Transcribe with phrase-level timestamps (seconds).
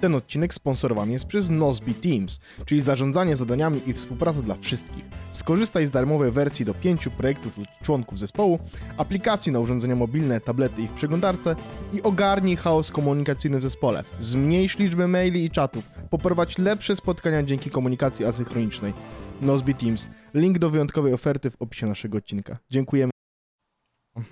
[0.00, 5.04] Ten odcinek sponsorowany jest przez Nozbe Teams, czyli zarządzanie zadaniami i współpraca dla wszystkich.
[5.32, 8.58] Skorzystaj z darmowej wersji do pięciu projektów lub członków zespołu,
[8.96, 11.56] aplikacji na urządzenia mobilne, tablety i w przeglądarce
[11.92, 14.04] i ogarnij chaos komunikacyjny w zespole.
[14.20, 18.92] Zmniejsz liczbę maili i czatów, poprowadź lepsze spotkania dzięki komunikacji asynchronicznej.
[19.40, 20.08] Nozbe Teams.
[20.34, 22.58] Link do wyjątkowej oferty w opisie naszego odcinka.
[22.70, 23.17] Dziękujemy.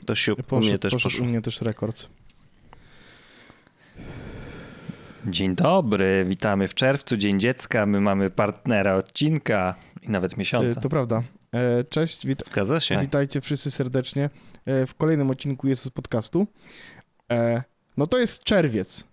[0.06, 1.26] To u Poszedł, mnie też poszedł poszło.
[1.26, 2.08] u mnie też rekord.
[5.26, 7.86] Dzień dobry, witamy w czerwcu, Dzień Dziecka.
[7.86, 10.80] My mamy partnera odcinka i nawet E, miesiąca.
[10.80, 11.22] To prawda.
[11.54, 12.98] E, Cześć, wit Zgadza się.
[13.00, 14.30] witajcie wszyscy serdecznie
[14.66, 16.46] e, w kolejnym odcinku Jesus Podcastu.
[17.32, 17.62] E,
[17.96, 19.04] No to jest czerwiec.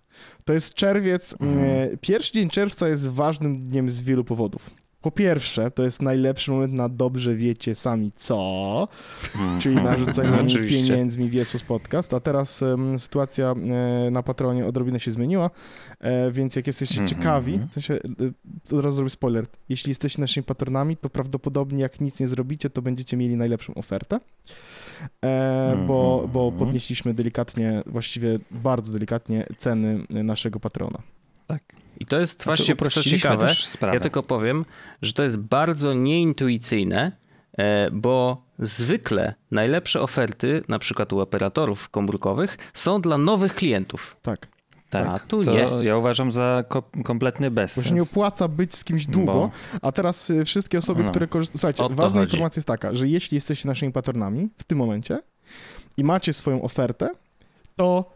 [0.44, 1.34] To jest czerwiec.
[1.34, 4.70] e, Pierwszy dzień czerwca jest ważnym dniem z wielu powodów.
[5.04, 8.88] Po pierwsze, to jest najlepszy moment na dobrze wiecie sami co,
[9.58, 13.54] czyli narzucenie pieniędzmi w Jesus Podcast, a teraz em, sytuacja
[14.06, 15.50] e, na Patronie odrobinę się zmieniła,
[16.00, 17.08] e, więc jak jesteście Mhm.
[17.08, 22.00] ciekawi, w sensie, e, od razu zrobię spoiler, jeśli jesteście naszymi patronami, to prawdopodobnie jak
[22.00, 24.20] nic nie zrobicie, to będziecie mieli najlepszą ofertę,
[25.86, 26.58] bo, bo Mhm.
[26.58, 30.98] podnieśliśmy delikatnie, właściwie bardzo delikatnie ceny naszego patrona.
[32.00, 33.46] I to jest Znaczy, właśnie uprościliśmy ciekawe.
[33.94, 34.64] Ja tylko powiem,
[35.02, 37.12] że to jest bardzo nieintuicyjne,
[37.58, 44.16] e, bo zwykle najlepsze oferty, na przykład u operatorów komórkowych, są dla nowych klientów.
[44.22, 44.46] Tak.
[44.90, 45.68] tak, a tu to nie.
[45.84, 48.10] ja uważam za ko- kompletny Bo się nie bezsens.
[48.12, 49.50] opłaca być z kimś długo, Bo-
[49.82, 51.10] a teraz y, wszystkie osoby, No.
[51.10, 51.72] które korzystają...
[51.76, 52.30] Słuchajcie, ważna chodzi.
[52.32, 55.18] informacja jest taka, że jeśli jesteście naszymi patronami w tym momencie
[55.96, 57.10] i macie swoją ofertę,
[57.76, 58.13] to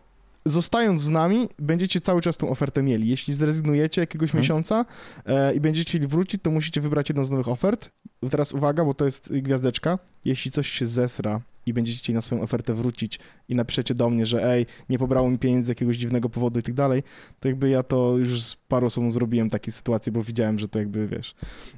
[0.48, 3.08] zostając z nami, będziecie cały czas tą ofertę mieli.
[3.08, 4.42] Jeśli zrezygnujecie jakiegoś Mhm.
[4.42, 4.84] miesiąca
[5.26, 7.90] e, i będziecie chcieli wrócić, to musicie wybrać jedną z nowych ofert.
[8.30, 9.98] Teraz uwaga, bo to jest gwiazdeczka.
[10.24, 14.26] Jeśli coś się zesra i będziecie chcieli na swoją ofertę wrócić i napiszecie do mnie,
[14.26, 17.02] że ej, nie pobrało mi pieniędzy z jakiegoś dziwnego powodu i tak dalej,
[17.40, 20.78] to jakby ja to już z paru osobom zrobiłem takie sytuacje, bo widziałem, że to
[20.78, 21.34] jakby, wiesz.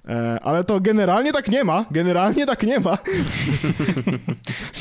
[0.08, 2.98] E, ale to generalnie tak nie ma, generalnie tak nie ma.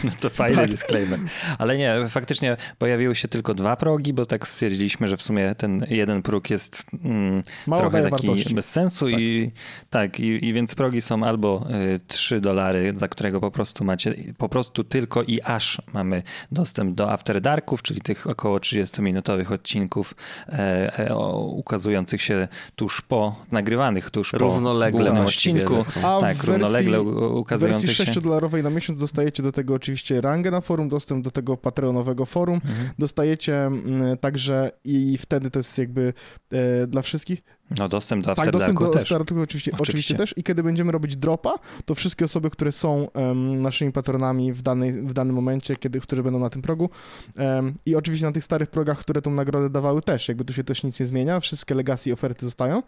[0.03, 0.69] No to fajny Tak.
[0.69, 1.19] disclaimer.
[1.57, 5.85] Ale nie, faktycznie pojawiły się tylko dwa progi, bo tak stwierdziliśmy, że w sumie ten
[5.89, 8.55] jeden próg jest mm, Mało trochę taki wartości.
[8.55, 9.19] bez sensu Tak.
[9.19, 9.51] i
[9.89, 11.48] tak, i, i więc progi są albo
[11.95, 16.95] y, 3 dolary, za którego po prostu macie, po prostu tylko i aż mamy dostęp
[16.95, 20.13] do After Darków, czyli tych około 30-minutowych odcinków
[20.49, 25.83] e, e, o, ukazujących się tuż po, nagrywanych tuż po Równolegle głównym właściwie odcinku.
[25.83, 26.07] lecą.
[26.17, 28.03] A Tak, w równolegle wersji- u- W wersji ukazujących się.
[28.03, 32.55] 6-dolarowej na miesiąc dostajecie do tego oczywiście rangę na forum, dostęp do tego patronowego forum.
[32.65, 32.89] Mhm.
[32.99, 36.13] Dostajecie mm, także i wtedy to jest jakby
[36.51, 37.41] e, dla wszystkich.
[37.77, 39.11] No dostęp do tak, After dostęp Darku do też.
[39.11, 39.71] Oczywiście, oczywiście.
[39.81, 40.15] Oczywiście.
[40.15, 40.37] też.
[40.37, 41.53] I kiedy będziemy robić dropa,
[41.85, 46.23] to wszystkie osoby, które są em, naszymi patronami w, danej, w danym momencie, kiedy, które
[46.23, 46.89] będą na tym progu
[47.37, 50.63] em, i oczywiście na tych starych progach, które tą nagrodę dawały też, jakby tu się
[50.63, 52.83] też nic nie zmienia, wszystkie legacy i oferty zostają,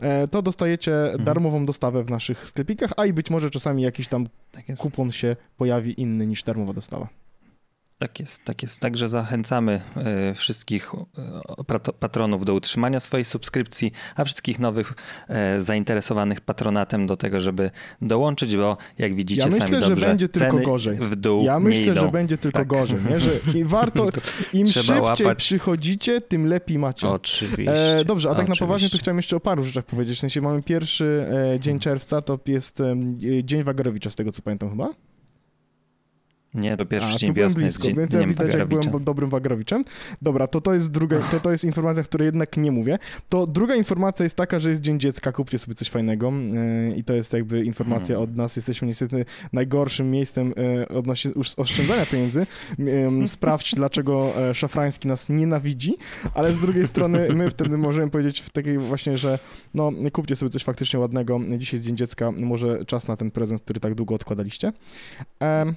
[0.00, 1.24] e, to dostajecie Mhm.
[1.24, 5.36] darmową dostawę w naszych sklepikach, a i być może czasami jakiś tam Tak kupon się
[5.56, 7.08] pojawi inny niż darmowa dostawa.
[8.02, 8.80] Tak jest, tak jest.
[8.80, 10.92] Także zachęcamy e, wszystkich
[11.74, 14.92] e, patronów do utrzymania swojej subskrypcji, a wszystkich nowych
[15.28, 17.70] e, zainteresowanych patronatem do tego, żeby
[18.00, 20.96] dołączyć, bo jak widzicie Ja sami myślę, że dobrze, będzie tylko gorzej.
[20.96, 22.68] w dół Ja myślę, że będzie tylko Tak.
[22.68, 23.20] gorzej, nie?
[23.20, 24.08] że i warto,
[24.52, 25.38] im szybciej łapać.
[25.38, 27.08] przychodzicie, tym lepiej macie.
[27.08, 27.98] Oczywiście.
[27.98, 28.64] E, dobrze, a tak na Oczywiście.
[28.64, 30.16] poważnie to chciałem jeszcze o paru rzeczach powiedzieć.
[30.18, 31.26] W sensie mamy pierwszy
[31.60, 32.82] dzień czerwca, to jest
[33.42, 34.88] Dzień Wagarowicza, z tego co pamiętam chyba.
[36.54, 39.30] Nie, to pierwszy A, dzień wiosny jest blisko, dzień, więc ja widać, jak byłem dobrym
[39.30, 39.84] Wagarowiczem.
[40.22, 42.98] Dobra, to to jest druga, to, to jest informacja, której jednak nie mówię.
[43.28, 47.04] To druga informacja jest taka, że jest Dzień Dziecka, kupcie sobie coś fajnego e, i
[47.04, 48.30] to jest jakby informacja Hmm.
[48.30, 48.56] od nas.
[48.56, 52.46] Jesteśmy niestety najgorszym miejscem e, odnośnie oszczędzania pieniędzy.
[52.78, 55.94] Em, Sprawdź, dlaczego e, Szafrański nas nienawidzi,
[56.34, 59.38] ale z drugiej strony my wtedy możemy powiedzieć w takiej właśnie, że
[59.74, 61.40] no kupcie sobie coś faktycznie ładnego.
[61.58, 64.72] Dzisiaj jest Dzień Dziecka, może czas na ten prezent, który tak długo odkładaliście.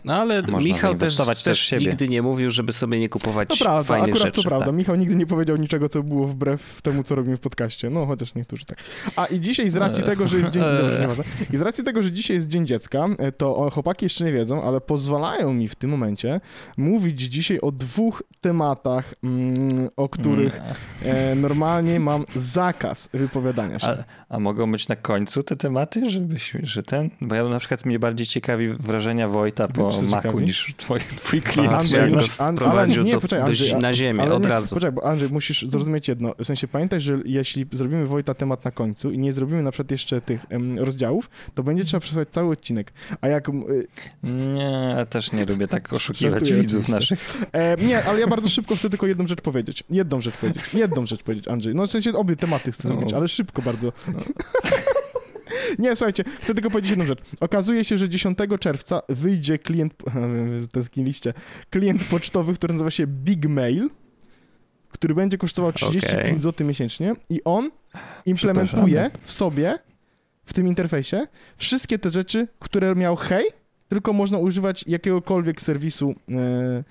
[0.05, 1.85] No ale Można Michał też, zainwestować też też siebie.
[1.85, 4.41] nigdy nie mówił, żeby sobie nie kupować To prawda, fajnych akurat rzeczy.
[4.43, 4.65] to prawda.
[4.65, 4.75] Tak.
[4.75, 7.89] Michał nigdy nie powiedział niczego, co było wbrew temu, co robimy w podcaście.
[7.89, 8.77] No, chociaż niektórzy tak.
[9.15, 10.63] A i dzisiaj z racji tego, że jest dzień...
[10.63, 11.07] Eee.
[11.07, 11.23] Dobrze.
[11.53, 14.63] I z racji tego, że dzisiaj jest Dzień Dziecka, e, to chłopaki jeszcze nie wiedzą,
[14.63, 16.41] ale pozwalają mi w tym momencie
[16.77, 23.87] mówić dzisiaj o dwóch tematach, mm, o których Mm, e, normalnie mam zakaz wypowiadania się.
[24.29, 27.09] A, a mogą być na końcu te tematy, żebyś, że ten?
[27.21, 30.43] Bo ja na przykład mnie bardziej ciekawi wrażenia Wojta po Macu ciekawi?
[30.43, 31.71] niż sprowadzisz twój, twój klient.
[31.73, 34.23] Andrzej, jak musisz- nas An- sprowadził ale nie, do- poczekaj, do Andrzej, a- na ziemię
[34.23, 34.75] od nie, razu.
[34.75, 36.35] Poczekaj, bo Andrzej, musisz zrozumieć jedno.
[36.39, 39.91] W sensie pamiętaj, że jeśli zrobimy Wojta temat na końcu i nie zrobimy na przykład
[39.91, 40.45] jeszcze tych
[40.77, 42.93] rozdziałów, to będzie trzeba przesłać cały odcinek.
[43.21, 43.49] A jak...
[43.49, 43.87] y,
[44.23, 47.15] Nie, też nie lubię tak oszukiwać Żartuję widzów oczywiście.
[47.15, 47.41] naszych.
[47.51, 49.83] E, nie, ale ja bardzo szybko chcę tylko jedną rzecz powiedzieć.
[49.89, 50.63] Jedną rzecz powiedzieć.
[50.73, 51.75] Jedną rzecz powiedzieć, Andrzej.
[51.75, 52.93] No w sensie obie tematy chcę No.
[52.95, 53.91] zrobić, ale szybko bardzo.
[55.79, 57.19] Nie, słuchajcie, chcę tylko powiedzieć jedną rzecz.
[57.39, 59.93] Okazuje się, że 10 czerwca wyjdzie klient,
[60.73, 61.33] tęskniliście,
[61.69, 63.89] klient pocztowy, który nazywa się Big Mail,
[64.89, 66.39] który będzie kosztował 35 Okej.
[66.39, 67.71] zł miesięcznie i on
[68.25, 69.79] implementuje w sobie,
[70.45, 71.27] w tym interfejsie,
[71.57, 73.45] wszystkie te rzeczy, które miał Hej,
[73.87, 76.83] tylko można używać jakiegokolwiek serwisu e,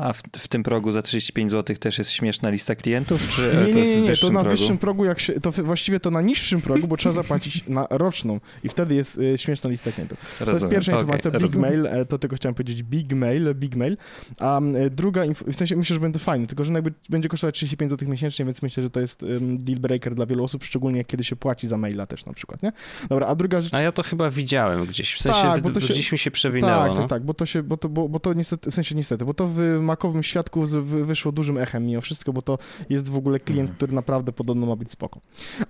[0.00, 3.28] A w, w tym progu za 35 zł też jest śmieszna lista klientów?
[3.28, 4.50] Czy Nie, to nie, nie, nie, to na progu?
[4.56, 8.40] wyższym progu, jak się, to właściwie to na niższym progu, bo trzeba zapłacić na roczną
[8.64, 10.18] i wtedy jest y, śmieszna lista klientów.
[10.20, 10.70] To jest Rozumiem.
[10.70, 11.70] pierwsza Okej, informacja, Big rozumiem.
[11.70, 13.96] Mail, e, to tylko chciałem powiedzieć Big Mail, Big Mail,
[14.38, 15.22] a y, druga,
[15.52, 18.62] w sensie myślę, że będzie fajne, tylko że jakby będzie kosztować 35 zł miesięcznie, więc
[18.62, 22.06] myślę, że to jest deal breaker dla wielu osób, szczególnie kiedy się płaci za maila
[22.06, 22.72] też na przykład, nie?
[23.08, 23.74] Dobra, a druga rzecz...
[23.74, 25.14] A ja to chyba widziałem gdzieś.
[25.14, 26.82] W sensie Tak, w- bo to się- gdzieś mi się przewinęło.
[26.82, 27.00] Tak, no.
[27.00, 29.34] tak, tak, bo to się, bo to, bo, bo to niestety, w sensie niestety, bo
[29.34, 30.62] to w makowym świadku
[31.04, 32.58] wyszło dużym echem mimo wszystko, bo to
[32.88, 33.76] jest w ogóle klient, Mhm.
[33.76, 35.20] który naprawdę podobno ma być spoko.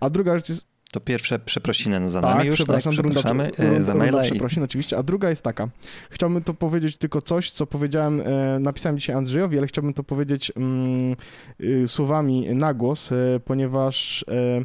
[0.00, 3.04] A druga rzecz jest, To pierwsze przeprosiny za tak, nami już, przepraszam, tak?
[3.04, 5.68] runda, Przepraszamy runda, e, za maila runda i przeprosin oczywiście, a druga jest taka,
[6.10, 10.52] chciałbym to powiedzieć tylko coś, co powiedziałem, e, napisałem dzisiaj Andrzejowi, ale chciałbym to powiedzieć
[10.56, 11.16] mm,
[11.60, 14.64] y, słowami na głos, e, ponieważ e,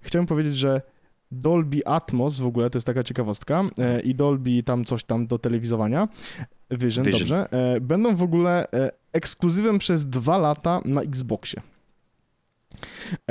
[0.00, 0.82] chciałbym powiedzieć, że
[1.30, 3.62] Dolby Atmos w ogóle, to jest taka ciekawostka,
[4.04, 6.08] i Dolby tam coś tam do telewizowania,
[6.70, 7.20] Vision, Vision.
[7.20, 11.62] dobrze, e, będą w ogóle e, ekskluzywem przez dwa lata na Xboxie.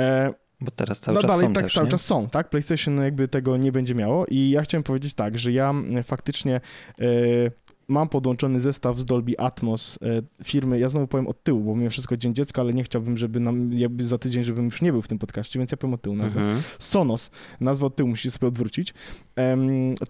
[0.00, 1.90] E, Bo teraz cały no czas dalej są tak też, cały nie?
[1.90, 2.50] czas są, tak?
[2.50, 6.60] PlayStation jakby tego nie będzie miało i ja chciałem powiedzieć tak, że ja faktycznie
[7.88, 11.90] mam podłączony zestaw z Dolby Atmos e, firmy, ja znowu powiem od tyłu, bo mimo
[11.90, 15.02] wszystko Dzień Dziecka, ale nie chciałbym, żeby nam, jakby za tydzień, żebym już nie był
[15.02, 16.40] w tym podcaście, więc ja powiem od tyłu nazwę.
[16.40, 16.62] Mhm.
[16.78, 18.94] Sonos, nazwę od tyłu, musicie sobie odwrócić,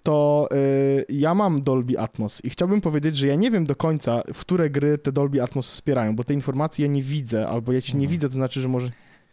[0.03, 4.23] to y, ja mam Dolby Atmos i chciałbym powiedzieć, że ja nie wiem do końca,
[4.35, 7.95] w które gry te Dolby Atmos wspierają, bo te informacje ja nie widzę, albo jeśli
[7.95, 8.11] nie Mhm.
[8.11, 8.91] widzę, to znaczy, że może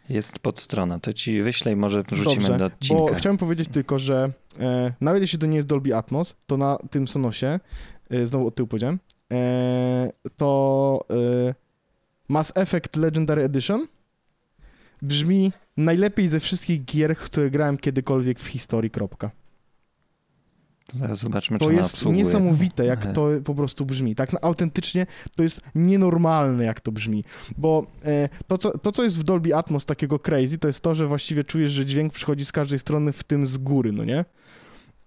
[0.08, 3.02] Jest podstrona, to ci wyślę i może wrzucimy Dobrze, do odcinka.
[3.02, 6.78] Bo chciałem powiedzieć tylko, że e, nawet jeśli to nie jest Dolby Atmos, to na
[6.90, 7.60] tym Sonosie, e,
[8.24, 8.98] znowu od tyłu powiedziałem,
[9.32, 11.00] e, to
[11.48, 11.54] e,
[12.28, 13.86] Mass Effect Legendary Edition
[15.02, 19.30] brzmi najlepiej ze wszystkich gier, które grałem kiedykolwiek w historii, kropka.
[20.94, 22.24] Zaraz zobaczmy, To czy jest obsługuje.
[22.24, 24.14] niesamowite, jak E, to po prostu brzmi.
[24.14, 25.06] Tak no, autentycznie
[25.36, 27.24] to jest nienormalne, jak to brzmi.
[27.58, 30.94] Bo e, to, co, to, co jest w Dolby Atmos takiego crazy, to jest to,
[30.94, 34.24] że właściwie czujesz, że dźwięk przychodzi z każdej strony, w tym z góry, no nie?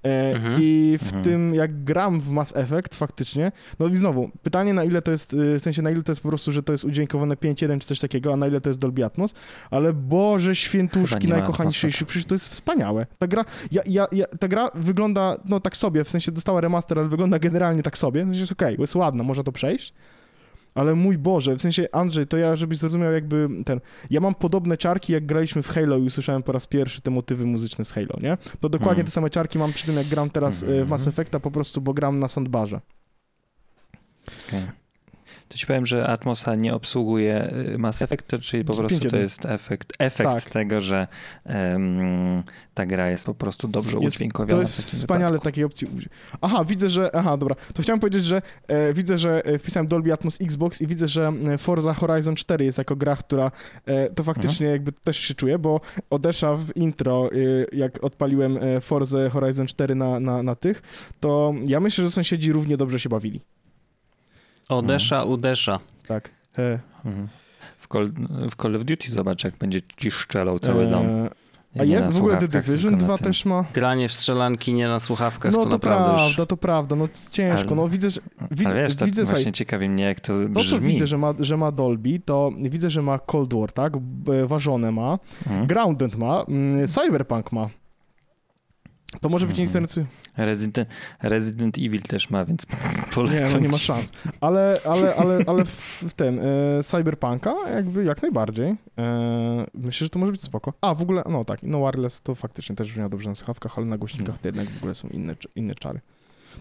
[0.05, 0.57] E, Mhm.
[0.61, 1.23] I w Mhm.
[1.23, 5.33] tym, jak gram w Mass Effect faktycznie, no i znowu, pytanie na ile to jest,
[5.33, 7.87] y, w sensie na ile to jest po prostu, że to jest udźwiękowane 5.1 czy
[7.87, 9.33] coś takiego, a na ile to jest Dolby Atmos,
[9.71, 12.05] ale Boże świętuszki Chyba nie ma najkochańszej, Atmosa.
[12.05, 13.05] przecież to jest wspaniałe.
[13.19, 16.99] Ta gra, ja, ja, ja, ta gra wygląda, no tak sobie, w sensie dostała remaster,
[16.99, 19.93] ale wygląda generalnie tak sobie, w sensie jest okej, jest ładna, można to przejść,
[20.75, 23.79] ale mój Boże, w sensie Andrzej, to ja, żebyś zrozumiał jakby ten,
[24.09, 27.45] ja mam podobne ciarki, jak graliśmy w Halo i usłyszałem po raz pierwszy te motywy
[27.45, 28.37] muzyczne z Halo, nie?
[28.59, 29.05] To dokładnie Mhm.
[29.05, 30.87] te same ciarki mam przy tym, jak gram teraz y, w Mhm.
[30.87, 32.81] Mass Effecta, po prostu, bo gram na sandbarze.
[34.47, 34.61] okej.
[35.49, 39.09] To ci powiem, że Atmosa nie obsługuje y, Mass Effect, czyli po prostu 5.1.
[39.09, 40.43] to jest efekt, efekt Tak.
[40.53, 41.07] tego, że
[41.45, 42.43] em,
[42.73, 44.51] ta gra jest po prostu dobrze Jest- udźwiękowiona.
[44.51, 45.43] To jest wspaniale wypadku.
[45.45, 45.87] takiej opcji.
[46.41, 47.15] Aha, widzę, że.
[47.15, 47.55] Aha, dobra.
[47.73, 51.33] To chciałem powiedzieć, że e, widzę, że e, wpisałem Dolby Atmos Xbox i widzę, że
[51.57, 53.51] Forza Horizon 4 jest jako gra, która
[53.85, 57.35] e, to faktycznie jakby też się czuje, bo Odesza w intro, e,
[57.77, 60.81] jak odpaliłem e, Forza Horizon 4 na, na, na tych,
[61.19, 63.41] to ja myślę, że sąsiedzi równie dobrze się bawili.
[64.69, 65.79] Odesza, udesza.
[66.07, 66.29] Tak.
[66.57, 67.27] E, Mhm.
[67.77, 68.09] W Call,
[68.51, 71.05] w Call of Duty zobacz, jak będzie ci szczelał cały dom.
[71.05, 71.29] e,
[71.75, 73.25] Nie a jest w ogóle The Division tylko na 2 tym.
[73.25, 73.65] też ma.
[73.73, 76.35] Granie w strzelanki nie na słuchawkach No to, to prawda, już...
[76.47, 77.67] to prawda, no ciężko.
[77.67, 80.33] Ale- No widzę, że widzę, Ale wiesz, to widzę właśnie słuchaj, ciekawi mnie, jak to
[80.33, 80.69] To, brzmi.
[80.69, 83.93] co widzę, że ma, że ma Dolby, to widzę, że ma Cold War, tak?
[84.45, 85.67] Ważone ma, Mhm.
[85.67, 87.69] Grounded ma, mm, Cyberpunk ma.
[89.21, 89.67] To może być Mhm.
[89.69, 90.13] interesujące.
[90.37, 90.77] Resident,
[91.21, 92.65] Resident Evil też ma, więc
[93.15, 94.11] polecam Nie, no nie ma szans.
[94.41, 98.75] Ale, ale, ale, ale w ten, e, Cyberpunka jakby jak najbardziej.
[98.97, 100.73] E, myślę, że to może być spoko.
[100.81, 103.85] A, w ogóle, no tak, no wireless to faktycznie też brzmiało dobrze na słuchawkach, ale
[103.87, 105.99] na głośnikach to jednak w ogóle są inne, inne czary.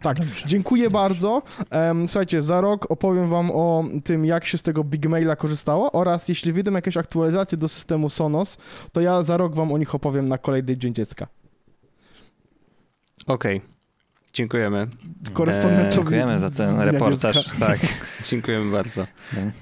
[0.03, 0.49] Tak, Dobrze.
[0.49, 1.43] dziękuję bardzo.
[1.71, 5.93] Em, słuchajcie, za rok opowiem wam o tym, jak się z tego Big Maila korzystało
[5.93, 8.59] oraz jeśli wyjdą jakieś aktualizacje do systemu Sonos,
[8.93, 11.27] to ja za rok wam o nich opowiem na kolejny Dzień Dziecka.
[13.27, 13.61] Okej.
[14.33, 14.87] Dziękujemy.
[15.33, 15.93] Korespondentowi.
[15.95, 17.51] Dziękujemy za ten reportaż.
[17.61, 17.79] Tak,
[18.31, 19.07] dziękujemy bardzo.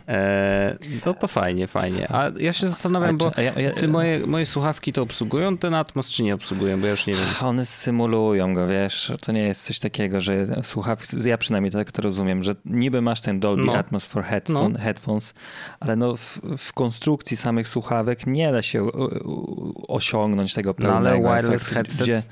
[0.08, 0.76] E,
[1.06, 2.12] no to fajnie, fajnie.
[2.12, 5.74] A ja się zastanawiam, bo A ja- ja- czy moje, moje słuchawki to obsługują ten
[5.74, 7.24] Atmos, czy nie obsługują, bo ja już nie wiem.
[7.42, 12.02] One symulują go, wiesz, to nie jest coś takiego, że słuchawki, ja przynajmniej tak to
[12.02, 13.74] rozumiem, że niby masz ten Dolby No.
[13.74, 14.78] Atmos for headphone, No.
[14.78, 15.34] headphones,
[15.80, 18.88] ale no w, w konstrukcji samych słuchawek nie da się
[19.88, 22.22] osiągnąć tego No ale pełnego wireless efektu, headset, gdzie,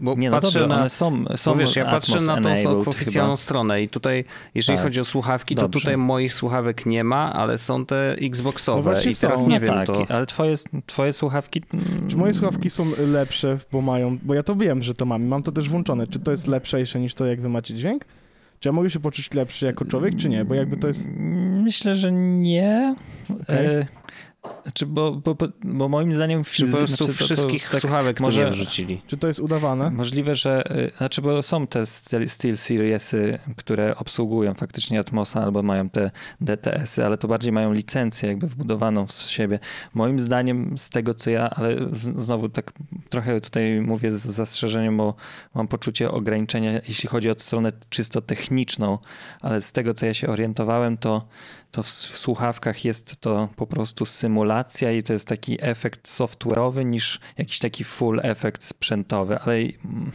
[0.00, 0.80] bo nie no patrzę dobrze, na...
[0.80, 3.36] one są, są wiesz, ja patrzę na tą oficjalną chyba.
[3.36, 4.86] stronę i tutaj, jeżeli Tak.
[4.86, 5.80] chodzi o słuchawki, to Dobrze.
[5.80, 9.48] tutaj moich słuchawek nie ma, ale są te Xboxowe No i teraz są.
[9.48, 10.06] nie no wiem, tak, to...
[10.08, 10.54] ale twoje,
[10.86, 11.62] twoje słuchawki...
[11.74, 15.22] mm, Czy moje słuchawki są lepsze, bo mają, bo ja to wiem, że to mam
[15.22, 16.06] i mam to też włączone.
[16.06, 18.04] Czy to jest lepsze niż to, jak wy macie dźwięk?
[18.60, 20.44] Czy ja mogę się poczuć lepszy jako człowiek, czy nie?
[20.44, 21.06] Bo jakby to jest...
[21.62, 22.94] Myślę, że nie.
[23.42, 23.86] Okej.
[24.62, 27.70] Znaczy, bo, bo, bo, bo moim zdaniem Czy po fizy- prostu znaczy, to- to wszystkich
[27.70, 29.02] tak słuchawek może- wrzucili.
[29.06, 29.90] Czy to jest udawane?
[29.90, 30.76] Możliwe, że.
[30.76, 36.10] y, Znaczy, bo są te Steel Steel Seriesy, które obsługują faktycznie Atmosa albo mają te
[36.40, 39.58] DTS-y, ale to bardziej mają licencję jakby wbudowaną w siebie.
[39.94, 42.72] Moim zdaniem, z tego co ja, ale z, znowu tak
[43.08, 45.14] trochę tutaj mówię z zastrzeżeniem, bo
[45.54, 48.98] mam poczucie ograniczenia, jeśli chodzi o stronę czysto techniczną,
[49.40, 51.26] ale z tego co ja się orientowałem, to
[51.70, 56.84] to w, w słuchawkach jest to po prostu symulacja i to jest taki efekt software'owy
[56.84, 60.12] niż jakiś taki full efekt sprzętowy, ale mm,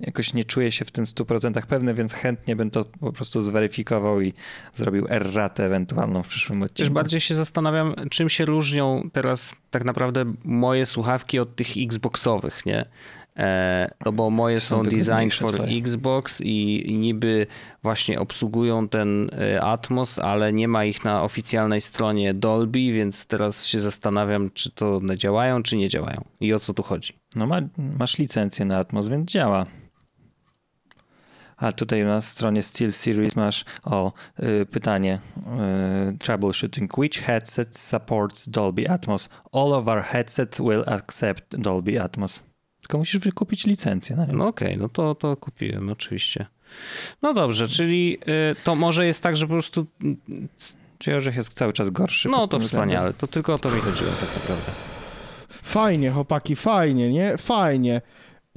[0.00, 4.20] jakoś nie czuję się w tym 100% pewny, więc chętnie bym to po prostu zweryfikował
[4.20, 4.32] i
[4.72, 6.94] zrobił erratę ewentualną w przyszłym Też odcinku.
[6.94, 12.86] bardziej się zastanawiam, czym się różnią teraz tak naprawdę moje słuchawki od tych Xboxowych, nie?
[13.36, 15.78] E, no bo moje Są są wygodniejsze for twoje.
[15.78, 17.46] Xbox i, i niby
[17.82, 23.66] właśnie obsługują ten e, Atmos, ale nie ma ich na oficjalnej stronie Dolby, więc teraz
[23.66, 27.12] się zastanawiam, czy to one działają, czy nie działają i o co tu chodzi.
[27.36, 27.60] No ma,
[27.98, 29.66] masz licencję na Atmos, więc działa.
[31.56, 34.12] A tutaj na stronie Steel Series masz o
[34.62, 35.18] y, pytanie
[36.14, 36.98] y, troubleshooting.
[36.98, 39.28] Which headset supports Dolby Atmos?
[39.52, 42.53] All of our headsets will accept Dolby Atmos.
[42.84, 44.32] Tylko musisz wykupić licencję na nią.
[44.32, 46.46] No okej, no to, to kupiłem oczywiście.
[47.22, 48.18] No dobrze, czyli
[48.52, 49.86] y, to może jest tak, że po prostu
[50.98, 52.28] Czy Orzech jest cały czas gorszy?
[52.28, 52.88] no to tym względem?
[52.90, 54.72] wspaniale, to tylko o to mi chodziło tak naprawdę.
[55.48, 57.36] Fajnie, chłopaki, fajnie, nie?
[57.38, 58.02] Fajnie.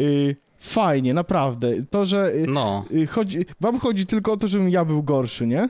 [0.02, 1.84] Y, fajnie, naprawdę.
[1.90, 2.32] To, że...
[2.36, 5.70] Y, No, y, chodzi, wam chodzi tylko o to, żebym ja był gorszy, nie?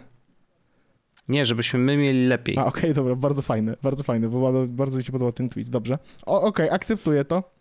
[1.28, 2.58] nie, żebyśmy my mieli lepiej.
[2.58, 5.72] A, okej, dobra, bardzo fajne, bardzo fajne, bo bardzo, bardzo mi się podoba ten twist,
[5.72, 5.98] dobrze.
[6.26, 7.57] Okej, akceptuję to.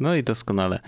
[0.00, 0.80] No i doskonale.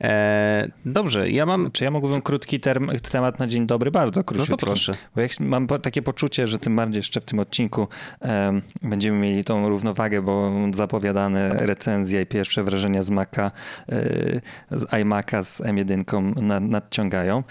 [0.00, 1.70] E, dobrze, ja mam.
[1.72, 3.90] Czy ja mógłbym krótki term, temat na dzień dobry?
[3.90, 4.48] Bardzo No krótki.
[4.48, 4.94] to proszę.
[5.14, 7.88] Bo jak mam takie poczucie, że tym bardziej jeszcze w tym odcinku
[8.20, 13.50] em, będziemy mieli tą równowagę, bo zapowiadane recenzje i pierwsze wrażenia z Maca,
[13.92, 17.42] y, z iMac'a z M1 nad, nadciągają.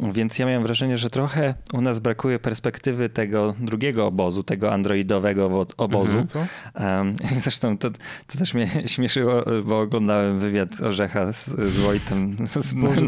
[0.00, 5.66] Więc ja miałem wrażenie, że trochę u nas brakuje perspektywy tego drugiego obozu, tego androidowego
[5.76, 6.18] obozu.
[6.18, 6.46] Mhm.
[6.74, 7.90] Um, zresztą to,
[8.26, 13.00] to też mnie śmieszyło, bo oglądałem wywiad Orzecha z, z Wojtem z Boże,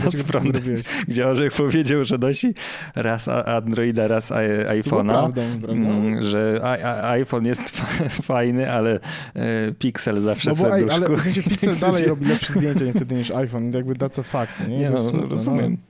[0.42, 0.82] zrobiłeś?
[1.08, 2.54] gdzie Orzech powiedział, że nosi
[2.94, 4.30] raz Androida, raz
[4.68, 5.32] iPhone'a.
[5.68, 6.60] Mm, że
[7.02, 9.00] iPhone jest fa- fajny, ale
[9.34, 11.04] e, Pixel zawsze No bo, serduszku.
[11.04, 14.68] ale w sensie Pixel dalej robi lepsze zdjęcia niestety niż iPhone, jakby that's a fact,
[14.68, 14.76] nie?
[14.76, 15.72] Nie no, smutne, rozumiem.
[15.72, 15.87] No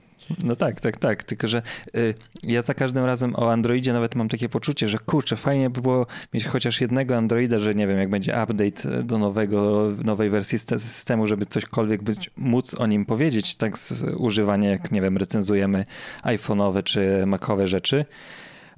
[0.55, 1.23] tak, tak, tak.
[1.23, 1.61] Tylko, że
[1.95, 5.81] y, ja za każdym razem o Androidzie nawet mam takie poczucie, że kurczę, fajnie by
[5.81, 10.57] było mieć chociaż jednego Androida, że nie wiem, jak będzie update do nowego, nowej wersji
[10.57, 15.17] syste- systemu, żeby cośkolwiek być, móc o nim powiedzieć, tak z używania, jak nie wiem,
[15.17, 15.85] recenzujemy
[16.23, 18.05] iPhone'owe czy Macowe rzeczy.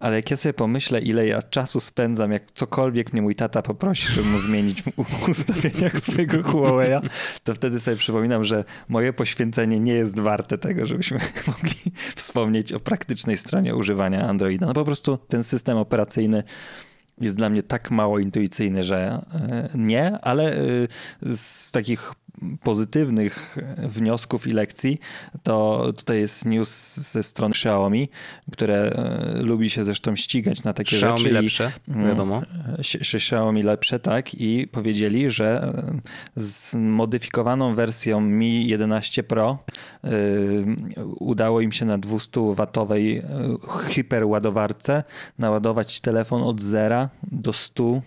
[0.02, 4.08] Ale jak ja sobie pomyślę, ile ja czasu spędzam, jak cokolwiek mnie mój tata poprosi,
[4.08, 4.90] żeby mu zmienić w
[5.30, 7.10] ustawieniach swojego Huawei'a,
[7.44, 11.18] to wtedy sobie przypominam, że moje poświęcenie nie jest warte tego, żebyśmy
[11.48, 14.66] mogli wspomnieć o praktycznej stronie używania Androida.
[14.66, 16.44] No po prostu ten system operacyjny
[17.22, 18.98] jest dla mnie tak mało intuicyjny, że
[19.34, 20.58] e, nie, ale e,
[21.36, 22.14] z takich
[22.64, 25.00] pozytywnych wniosków i lekcji,
[25.44, 28.10] to tutaj jest news ze strony Xiaomi,
[28.52, 31.30] które e, lubi się zresztą ścigać na takie Xiaomi rzeczy.
[31.30, 32.42] i- lepsze, Mm, wiadomo.
[33.14, 36.00] Xiaomi lepsze, tak, i powiedzieli, że e,
[36.42, 39.58] z modyfikowaną wersją Mi 11 Pro
[40.06, 40.66] y,
[41.20, 43.24] udało im się na 200-watowej y,
[43.90, 45.04] hiperładowarce
[45.40, 48.02] naładować telefon od 0 do 100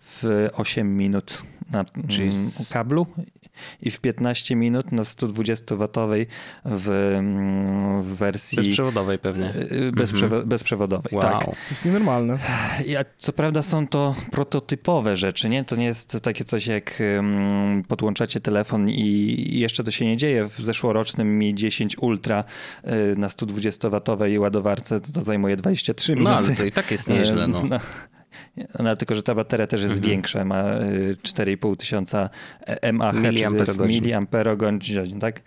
[0.00, 3.06] w 8 minut na Czyli mm, kablu
[3.82, 6.26] i w 15 minut na 120-watowej
[6.64, 6.88] w,
[7.18, 9.54] mm, w wersji Bezprzewodowej pewnie.
[9.54, 10.48] y, bezprzewo- Mhm.
[10.48, 11.12] bezprzewodowej.
[11.12, 11.22] Wow.
[11.22, 11.44] Tak.
[11.44, 12.38] To jest nienormalne.
[12.86, 15.64] Ja, co prawda są to prototypowe rzeczy, nie?
[15.64, 20.48] To nie jest takie coś jak um, podłączacie telefon i jeszcze to się nie dzieje.
[20.48, 22.44] W zeszłorocznym Mi 10 Ultra
[23.12, 26.36] y, na 120-watowej ładowarce to, to zajmuje 23 No minuty.
[26.46, 27.48] ale to i tak jest nieźle.
[27.48, 27.62] No.
[27.68, 27.78] No,
[28.56, 30.10] no, ale tylko, że ta bateria też jest Mhm.
[30.10, 32.30] większa, ma y, 4,5 tysiąca
[32.92, 35.20] mAh, czyli to jest Miliamperogodzin.
[35.20, 35.42] tak?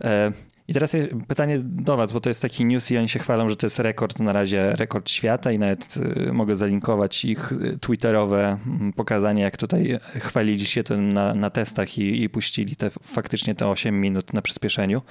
[0.00, 0.32] E,
[0.68, 0.96] I teraz
[1.28, 3.78] pytanie do was, bo to jest taki news i oni się chwalą, że to jest
[3.78, 5.94] rekord na razie, rekord świata i nawet
[6.26, 11.50] y, mogę zalinkować ich y, twitterowe mm, pokazanie, jak tutaj chwalili się to na, na
[11.50, 15.02] testach i, i puścili te, faktycznie te 8 minut na przyspieszeniu.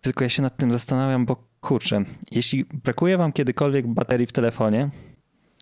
[0.00, 4.88] Tylko ja się nad tym zastanawiam, bo kurczę, jeśli brakuje wam kiedykolwiek baterii w telefonie,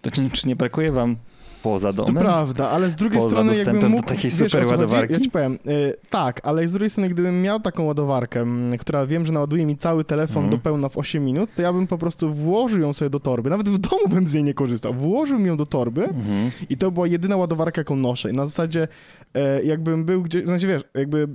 [0.02, 1.16] to czy, nie brakuje wam
[1.62, 2.22] poza To domem?
[2.22, 4.02] prawda, ale z drugiej Poza strony jakbym do mógł...
[4.02, 5.12] takiej wiesz, super ładowarki?
[5.14, 8.46] Ja ci powiem, y, tak, ale z drugiej strony gdybym miał taką ładowarkę,
[8.78, 10.50] która wiem, że naładuje mi cały telefon Mhm.
[10.50, 13.50] do pełna w 8 minut, to ja bym po prostu włożył ją sobie do torby.
[13.50, 14.94] Nawet w domu bym z niej nie korzystał.
[14.94, 16.50] Włożył ją do torby Mhm.
[16.70, 18.30] i to była jedyna ładowarka, jaką noszę.
[18.30, 18.88] I na zasadzie
[19.34, 21.28] e, jakbym był gdzieś, znaczy wiesz, jakby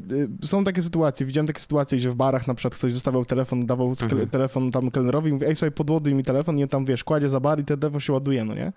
[0.44, 3.65] e, są takie sytuacje, widziałem takie sytuacje, gdzie w barach na przykład ktoś zostawiał telefon,
[3.65, 4.10] dawał Mhm.
[4.10, 7.03] tele, telefon tam kelnerowi i mówi, ej, sobie podładuj mi telefon i on tam, wiesz,
[7.03, 8.74] kładzie za bar i ten telefon się ładuje, no nie?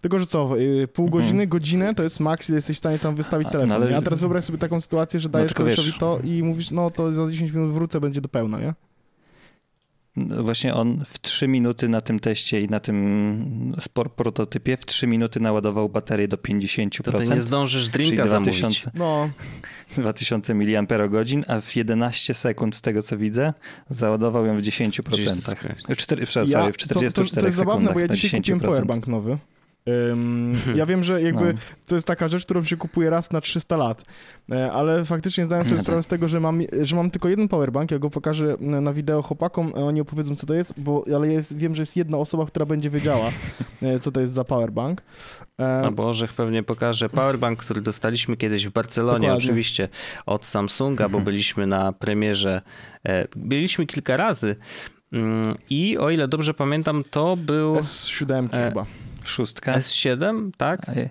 [0.00, 1.22] Tylko, że co, y, pół Mhm.
[1.24, 3.68] godziny, godzinę to jest maks, ile jesteś w stanie tam wystawić telefon.
[3.68, 3.96] no ale-?
[3.96, 6.90] A teraz wyobraź sobie taką sytuację, że No dajesz tylko kolesiowi to i mówisz, no
[6.90, 8.74] to za 10 minut wrócę, będzie do pełna, nie?
[10.16, 14.86] No Właśnie on w 3 minuty na tym teście i na tym sport prototypie w
[14.86, 17.02] 3 minuty naładował baterię do 50%.
[17.02, 18.58] To ty nie zdążysz czyli drinka zamówić.
[18.60, 19.30] 2000, No,
[19.96, 20.66] 2000 mAh,
[21.48, 23.52] a w 11 sekund z tego co widzę
[23.90, 25.18] załadował ją w 10%.
[25.18, 25.86] Jesus Christ.
[25.86, 28.08] W cztery- przepraszam, ja, sorry, w to, 44 to, to jest zabawne, sekundach bo ja
[28.08, 28.64] dzisiaj kupiłem 10%.
[28.64, 29.38] powerbank nowy.
[30.76, 31.58] Ja wiem, że jakby No.
[31.86, 34.02] to jest taka rzecz, którą się kupuje raz na 300 lat,
[34.52, 35.84] E, ale faktycznie zdałem sobie No tak.
[35.86, 39.22] sprawę z tego, że mam, że mam tylko jeden powerbank, ja go pokażę na wideo
[39.22, 42.66] chłopakom, oni opowiedzą co to jest, bo, ale jest, wiem, że jest jedna osoba, która
[42.66, 43.30] będzie wiedziała,
[43.82, 45.02] e, co to jest za powerbank.
[45.58, 49.44] E, No Bożech pewnie pokaże powerbank, który dostaliśmy kiedyś w Barcelonie, Dokładnie.
[49.44, 49.88] oczywiście
[50.26, 52.62] od Samsunga, bo byliśmy na premierze.
[53.36, 54.56] Byliśmy kilka razy
[55.12, 58.86] mm, i o ile dobrze pamiętam, to był S7 E, chyba.
[59.24, 59.78] Szóstka.
[59.78, 60.88] S7, tak?
[60.88, 61.10] A je-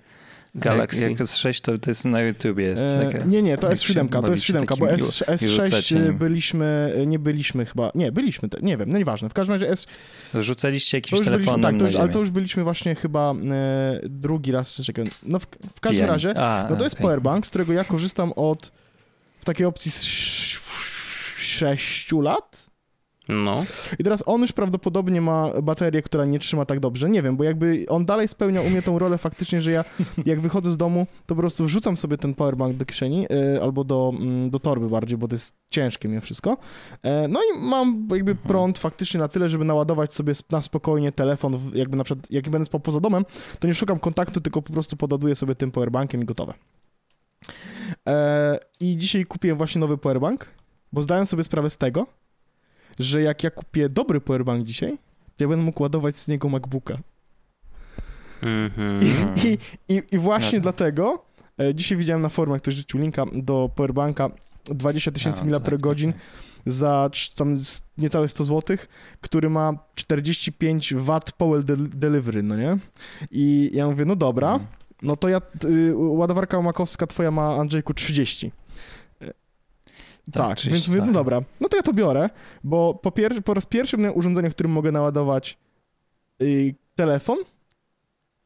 [0.56, 1.02] Galaxy.
[1.10, 2.86] Jak, jak z 6 to, to jest na YouTubie jest.
[2.86, 5.24] E, taka, nie, nie, to jak S7, się to jest bawicie 7, bo S, i
[5.26, 6.18] S6 rzucacie nim.
[6.18, 9.88] byliśmy, nie byliśmy chyba, nie, byliśmy, nie wiem, no nieważne, w każdym razie S,
[10.34, 14.52] Rzucaliście jakimś byliśmy, telefonem tak, to już, ale to już byliśmy właśnie chyba e, drugi
[14.52, 15.06] raz, czekaj.
[15.24, 15.46] No w,
[15.76, 16.12] w każdym Pijani.
[16.12, 17.04] razie, A, no to jest okej.
[17.04, 18.72] powerbank, z którego ja korzystam od
[19.40, 20.04] w takiej opcji z
[21.38, 22.66] 6 lat.
[23.32, 23.66] No.
[24.00, 27.10] I teraz on już prawdopodobnie ma baterię, która nie trzyma tak dobrze.
[27.10, 29.86] Nie wiem, bo jakby on dalej spełnia u mnie tą rolę faktycznie, że ja
[30.26, 33.84] jak wychodzę z domu, to po prostu wrzucam sobie ten powerbank do kieszeni e, albo
[33.84, 36.58] do, mm, do torby bardziej, bo to jest ciężkie mimo wszystko.
[37.04, 41.58] E, no i mam jakby prąd faktycznie na tyle, żeby naładować sobie na spokojnie telefon,
[41.58, 43.26] w, jakby na przykład jak będę spał poza domem,
[43.60, 46.54] to nie szukam kontaktu, tylko po prostu podaduję sobie tym powerbankiem i gotowe.
[48.08, 50.48] E, I dzisiaj kupiłem właśnie nowy powerbank,
[50.94, 52.08] bo zdałem sobie sprawę z tego,
[53.02, 54.98] że jak ja kupię dobry powerbank dzisiaj,
[55.38, 56.98] to ja będę mógł ładować z niego MacBooka.
[58.42, 59.02] Mhm.
[59.04, 59.58] I, i,
[59.96, 61.26] i, i właśnie No dlatego
[61.60, 64.30] e, dzisiaj widziałem na forumach, ktoś rzucił linka do powerbanka
[64.66, 66.22] 20 tysięcy mAh tak, godzin tak,
[66.66, 67.56] za tam
[67.98, 68.78] niecałe 100 zł,
[69.22, 72.78] który ma 45 W power de- delivery, no nie?
[73.32, 74.70] I ja mówię, no dobra, Mhm.
[75.02, 78.52] no to ja, y, ładowarka makowska twoja ma, Andrzejku, 30.
[80.32, 81.14] Tak, 30, więc mówię, no tak.
[81.14, 82.30] dobra, no to ja to biorę,
[82.64, 85.58] bo po, pier- po raz pierwszy miałem urządzenie, w którym mogę naładować
[86.42, 87.38] y, telefon,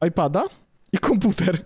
[0.08, 0.44] iPada
[0.92, 1.62] i komputer.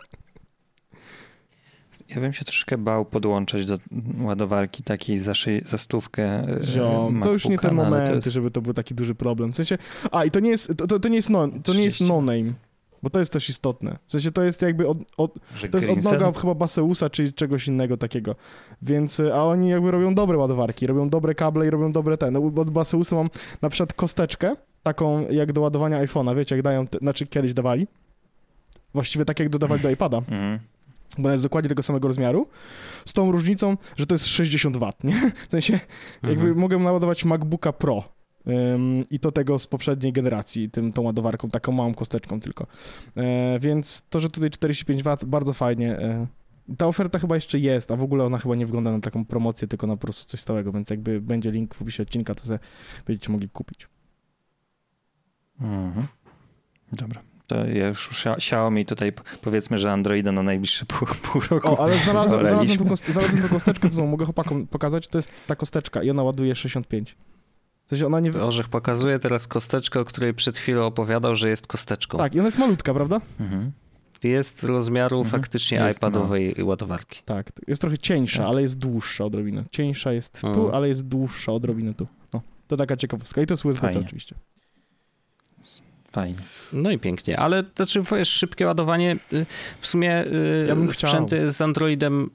[2.08, 3.78] Ja bym się troszkę bał podłączać do
[4.20, 6.22] ładowarki takiej za, szy, za stówkę.
[6.24, 9.14] e, Ziom, to już nie te no, momenty, to jest- żeby to był taki duży
[9.14, 9.52] problem.
[9.52, 9.78] W sensie,
[10.12, 12.04] a i to nie jest, to, to, to nie jest, no, to nie jest 30.
[12.04, 12.52] no-name,
[13.02, 13.96] bo to jest też istotne.
[14.06, 15.34] W sensie to jest jakby od, od,
[15.70, 18.34] to jest odnoga chyba Baseusa czy czegoś innego takiego.
[18.82, 22.30] Więc, y, a oni jakby robią dobre ładowarki, robią dobre kable i robią dobre te.
[22.30, 23.26] No, od Baseusa mam
[23.62, 27.86] na przykład kosteczkę, taką jak do ładowania iPhone'a, wiecie, jak dają, te, znaczy kiedyś dawali.
[28.94, 30.58] Właściwie tak jak dodawali do iPada, Mhm.
[31.18, 32.46] bo ona jest dokładnie tego samego rozmiaru,
[33.06, 35.30] z tą różnicą, że to jest 60 W, nie?
[35.48, 35.72] W sensie
[36.22, 36.58] jakby Mhm.
[36.58, 38.04] mogę naładować MacBooka Pro
[39.10, 42.66] i to tego z poprzedniej generacji, tym, tą ładowarką, taką małą kosteczką tylko.
[43.16, 45.98] E, więc to, że tutaj 45 W, bardzo fajnie.
[45.98, 46.26] E,
[46.76, 49.68] ta oferta chyba jeszcze jest, a w ogóle ona chyba nie wygląda na taką promocję,
[49.68, 52.58] tylko na po prostu coś stałego, więc jakby będzie link w opisie odcinka, to sobie
[53.06, 53.88] będziecie mogli kupić.
[55.60, 56.06] Mhm.
[56.92, 57.22] Dobra.
[57.46, 61.68] To ja już Xiaomi tutaj powiedzmy, że Androida na najbliższe pół, pół roku.
[61.68, 65.08] O, ale znalazłem, znalazłem, tą, znalazłem tą kosteczkę, co mogę chłopakom pokazać.
[65.08, 67.16] To jest ta kosteczka i ona ładuje 65.
[67.90, 68.32] W sensie ona nie...
[68.32, 72.18] Orzech pokazuje teraz kosteczkę, o której przed chwilą opowiadał, że jest kosteczką.
[72.18, 73.20] Tak, i ona jest malutka, prawda?
[73.40, 73.72] Mhm.
[74.22, 75.30] Jest rozmiaru mhm.
[75.42, 76.64] faktycznie jest, iPadowej no.
[76.64, 77.22] ładowarki.
[77.24, 78.48] Tak, jest trochę cieńsza, tak.
[78.48, 79.64] ale jest dłuższa odrobinę.
[79.70, 80.74] Cieńsza jest tu, mhm.
[80.74, 82.06] ale jest dłuższa odrobinę tu.
[82.32, 83.42] No, to taka ciekawostka.
[83.42, 84.34] I to jest USB-C oczywiście.
[86.12, 86.38] Fajnie.
[86.72, 89.46] No i pięknie, ale to znaczy wiesz, szybkie ładowanie, y,
[89.80, 91.50] w sumie y, ja sprzęty chciał.
[91.50, 92.30] z Androidem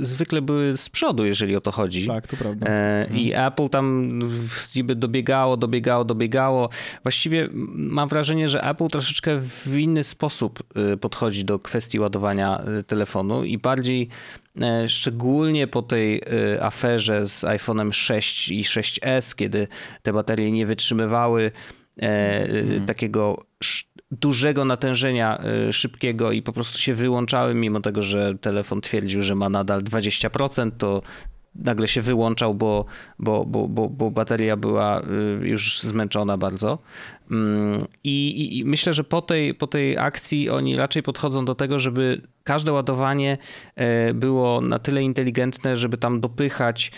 [0.00, 2.06] y, zwykle były z przodu, jeżeli o to chodzi.
[2.06, 2.66] Tak, to prawda.
[2.70, 3.52] E, I mhm.
[3.52, 4.18] Apple tam
[4.76, 6.68] niby dobiegało, dobiegało, dobiegało.
[7.02, 10.62] Właściwie mam wrażenie, że Apple troszeczkę w inny sposób
[11.00, 14.08] podchodzi do kwestii ładowania telefonu i bardziej
[14.60, 16.22] e, szczególnie po tej
[16.60, 19.68] aferze z iPhone'em 6 i 6S, kiedy
[20.02, 21.52] te baterie nie wytrzymywały
[22.00, 22.86] hmm.
[22.86, 23.46] takiego
[24.10, 29.34] dużego natężenia e, szybkiego i po prostu się wyłączały, mimo tego, że telefon twierdził, że
[29.34, 31.02] ma nadal 20%, to
[31.54, 32.84] nagle się wyłączał, bo,
[33.18, 35.02] bo, bo, bo, bo bateria była
[35.40, 36.78] już zmęczona bardzo.
[37.30, 41.78] Mm, I, I, myślę, że po tej, po tej akcji oni raczej podchodzą do tego,
[41.78, 43.38] żeby każde ładowanie
[44.14, 46.92] było na tyle inteligentne, żeby tam dopychać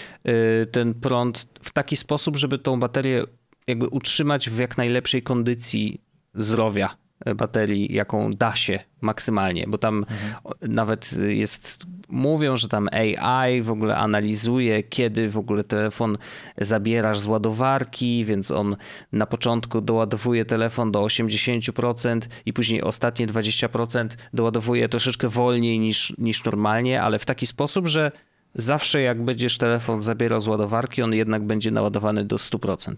[0.72, 3.24] ten prąd w taki sposób, żeby tą baterię
[3.68, 6.00] jakby utrzymać w jak najlepszej kondycji
[6.34, 6.96] zdrowia
[7.36, 10.74] baterii, jaką da się maksymalnie, bo tam mhm.
[10.74, 16.18] nawet jest, mówią, że tam AI w ogóle analizuje, kiedy w ogóle telefon
[16.58, 18.76] zabierasz z ładowarki, więc on
[19.12, 26.44] na początku doładowuje telefon do 80% i później ostatnie 20% doładowuje troszeczkę wolniej niż, niż
[26.44, 28.12] normalnie, ale w taki sposób, że
[28.54, 32.94] zawsze jak będziesz telefon zabierał z ładowarki, on jednak będzie naładowany do 100%.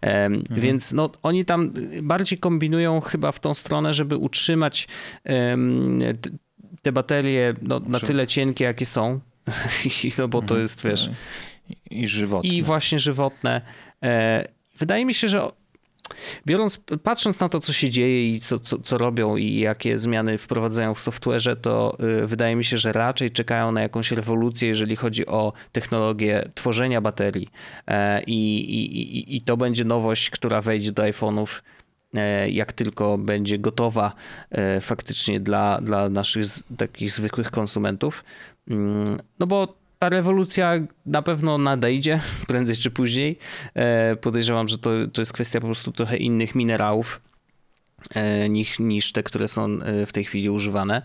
[0.00, 0.42] Mhm.
[0.50, 4.88] Więc no, oni tam bardziej kombinują chyba w tą stronę, żeby utrzymać
[6.82, 9.20] te baterie no, na tyle cienkie, jakie są,
[10.18, 10.60] no, bo to mhm.
[10.60, 11.10] jest, wiesz...
[11.90, 12.50] I żywotne.
[12.50, 13.60] I właśnie żywotne.
[14.02, 15.48] E, wydaje mi się, że
[16.46, 20.38] Biorąc, patrząc na to, co się dzieje i co, co, co robią i jakie zmiany
[20.38, 24.96] wprowadzają w software'ze, to y, wydaje mi się, że raczej czekają na jakąś rewolucję, jeżeli
[24.96, 27.48] chodzi o technologię tworzenia baterii.
[27.86, 31.62] E, I, i, i to będzie nowość, która wejdzie do iPhone'ów
[32.14, 34.12] e, jak tylko będzie gotowa
[34.50, 38.24] e, faktycznie dla, dla naszych takich zwykłych konsumentów.
[38.70, 40.74] Mm, no bo ta rewolucja
[41.06, 43.38] na pewno nadejdzie prędzej czy później.
[43.74, 47.20] E, podejrzewam, że to, to jest kwestia po prostu trochę innych minerałów
[48.14, 51.02] e, niż, niż te, które są e, w tej chwili używane,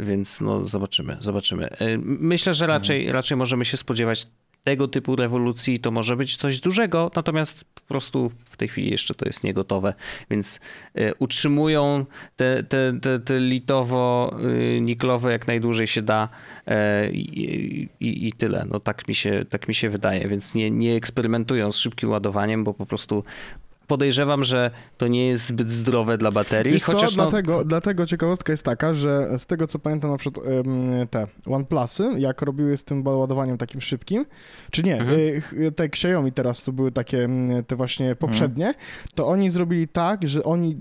[0.00, 1.68] więc no zobaczymy, zobaczymy.
[2.04, 4.26] Myślę, że raczej, raczej możemy się spodziewać
[4.64, 9.14] tego typu rewolucji to może być coś dużego, natomiast po prostu w tej chwili jeszcze
[9.14, 9.94] to jest niegotowe,
[10.30, 10.60] więc
[10.94, 16.28] e, utrzymują te, te, te, te litowo-niklowe e, jak najdłużej się da
[16.66, 18.66] e, i, i, i, tyle.
[18.70, 22.64] No tak mi się, tak mi się wydaje, więc nie, nie eksperymentują z szybkim ładowaniem,
[22.64, 23.24] bo po prostu
[23.90, 26.72] podejrzewam, że to nie jest zbyt zdrowe dla baterii.
[26.72, 27.16] Wiesz chociaż co?
[27.16, 27.30] No...
[27.30, 30.46] Dlatego, dlatego ciekawostka jest taka, że z tego co pamiętam na przykład
[31.10, 34.26] te OnePlusy, jak robiły z tym ładowaniem takim szybkim,
[34.70, 35.20] czy nie, mhm.
[35.52, 37.28] Y, te Xiaomi teraz, co były takie
[37.66, 38.84] te właśnie poprzednie, mhm.
[39.14, 40.78] to oni zrobili tak, że, oni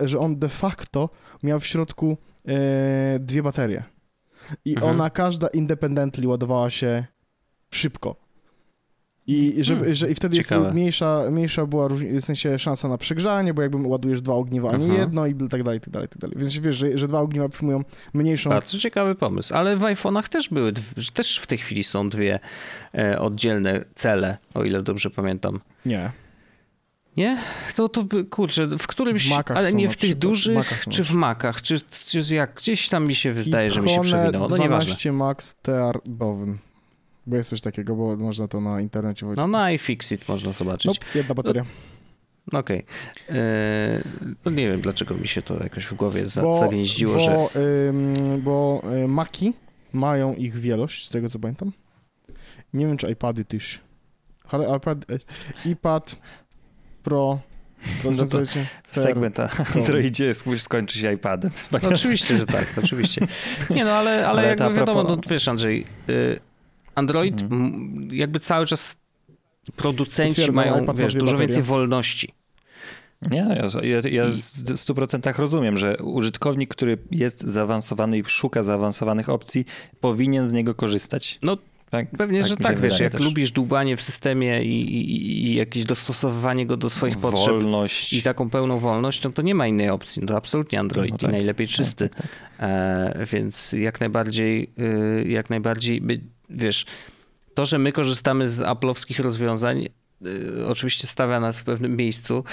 [0.00, 1.10] że on de facto
[1.42, 2.16] miał w środku
[2.48, 3.84] e, dwie baterie.
[4.64, 4.92] I mhm.
[4.92, 7.04] ona każda independently ładowała się
[7.70, 8.16] szybko.
[9.26, 13.54] I, żeby, hmm, że, I wtedy jest mniejsza, mniejsza była w sensie szansa na przegrzanie,
[13.54, 15.00] bo jakby ładujesz dwa ogniwa, a nie Aha.
[15.00, 16.36] jedno i tak dalej, tak dalej, tak dalej.
[16.38, 18.50] Więc wiesz, że, że dwa ogniwa przyjmują mniejszą...
[18.50, 20.72] Bardzo ciekawy pomysł, ale w iPhone'ach też były,
[21.14, 22.40] też w tej chwili są dwie
[22.94, 25.60] e, oddzielne cele, o ile dobrze pamiętam.
[25.86, 26.10] Nie.
[27.16, 27.38] Nie?
[27.76, 31.80] To, to kurczę, w którymś, w ale nie w tych dużych, czy w Macach, czy,
[32.06, 34.48] czy jak gdzieś tam mi się wydaje, że mi się przewinęło.
[34.48, 35.12] No 12 nieważne.
[35.12, 36.58] Max TR Bowym.
[37.26, 39.26] Bo jest coś takiego, bo można to na internecie...
[39.26, 40.86] No na iFixit można zobaczyć.
[40.86, 41.64] Nope, jedna bateria.
[42.52, 42.84] No, Okej.
[43.24, 43.38] Okay.
[43.38, 44.02] E,
[44.44, 47.60] no nie wiem, dlaczego mi się to jakoś w głowie za, bo, zagnieździło, bo, że...
[47.88, 49.52] Ym, bo y, Maki
[49.92, 51.72] mają ich wielość, z tego co pamiętam.
[52.74, 53.80] Nie wiem, czy iPady też.
[54.48, 55.20] Ale iPad, y,
[55.68, 56.16] iPad
[57.02, 57.38] Pro...
[58.04, 58.38] No to
[58.92, 61.50] segment o Androidzie skończy się iPadem.
[61.82, 63.26] No, oczywiście, że tak, oczywiście.
[63.70, 66.40] Nie no, ale, ale, ale jakby wiadomo, no, wiesz Andrzej, y,
[66.94, 68.08] Android mhm.
[68.12, 68.96] jakby cały czas
[69.76, 72.28] producenci mają wiesz, dużo więcej wolności.
[73.30, 79.64] Nie, ja, ja, w 100% rozumiem, że użytkownik, który jest zaawansowany i szuka zaawansowanych opcji,
[80.00, 81.38] powinien z niego korzystać.
[81.42, 81.58] No
[81.90, 83.20] Tak, Pewnie, tak że tak, wiesz, jak też.
[83.24, 88.12] lubisz dłubanie w systemie i, i, i jakieś dostosowywanie go do swoich potrzeb Wolność.
[88.12, 90.22] i taką pełną wolność, no to nie ma innej opcji.
[90.22, 91.30] No to absolutnie Android No tak.
[91.30, 92.08] i najlepiej czysty.
[92.08, 92.30] Tak, tak,
[92.62, 96.20] E, więc jak najbardziej, y, jak najbardziej, by,
[96.54, 96.86] wiesz,
[97.54, 99.88] to, że my korzystamy z aplowskich rozwiązań,
[100.26, 102.44] y, oczywiście stawia nas w pewnym miejscu